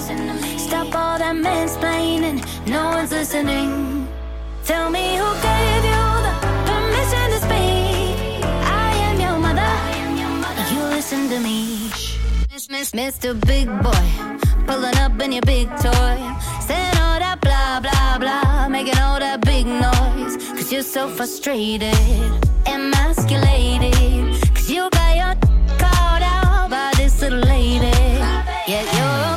Stop 0.57 0.93
all 0.93 1.17
that 1.17 1.35
mansplaining. 1.35 2.43
No 2.67 2.91
one's 2.91 3.11
listening. 3.11 4.07
Tell 4.65 4.89
me 4.89 5.15
who 5.15 5.29
gave 5.47 5.83
you 5.91 6.05
the 6.25 6.33
permission 6.67 7.27
to 7.33 7.39
speak. 7.47 8.43
I 8.65 8.91
am 9.07 9.19
your 9.19 9.37
mother. 9.39 10.73
You 10.73 10.81
listen 10.95 11.29
to 11.29 11.39
me. 11.39 11.77
Mr. 12.93 13.39
Big 13.45 13.67
Boy. 13.83 14.07
Pulling 14.65 14.97
up 14.97 15.19
in 15.21 15.31
your 15.31 15.41
big 15.41 15.67
toy. 15.77 16.17
Saying 16.67 16.97
all 17.03 17.19
that 17.19 17.37
blah, 17.41 17.79
blah, 17.79 18.17
blah. 18.17 18.67
Making 18.67 18.97
all 18.99 19.19
that 19.19 19.41
big 19.41 19.65
noise. 19.65 20.37
Cause 20.51 20.71
you're 20.71 20.81
so 20.83 21.07
frustrated. 21.07 21.95
Emasculated. 22.65 24.41
Cause 24.53 24.69
you 24.69 24.89
got 24.89 25.15
your 25.15 25.35
sexy 27.17 27.35
lady. 27.35 27.91
Yeah, 28.67 29.31
you're 29.31 29.36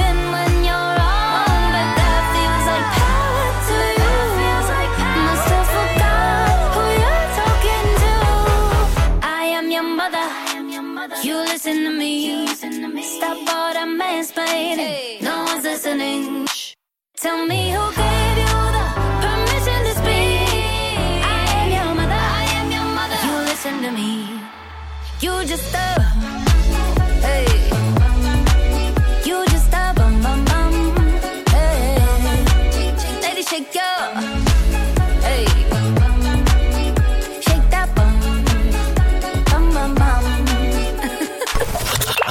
listen 11.63 11.83
to 11.83 12.87
me. 12.87 13.03
Stop 13.03 13.37
all 13.53 13.73
the 13.73 13.85
mansplaining. 14.01 15.21
No 15.21 15.43
one's 15.43 15.63
listening. 15.63 16.47
Shh. 16.47 16.73
Tell 17.17 17.45
me 17.45 17.69
who 17.69 17.83
gave 18.01 18.37
you 18.43 18.57
the 18.75 18.85
permission 19.21 19.79
to 19.87 19.93
speak. 20.01 21.23
I 21.23 21.43
am 21.59 21.71
your 21.71 21.95
mother. 21.95 22.21
I 22.39 22.43
am 22.59 22.71
your 22.71 22.87
mother. 22.97 23.19
You 23.27 23.35
listen 23.51 23.81
to 23.83 23.91
me. 23.91 24.39
You 25.19 25.45
just 25.45 25.75
a. 25.75 26.00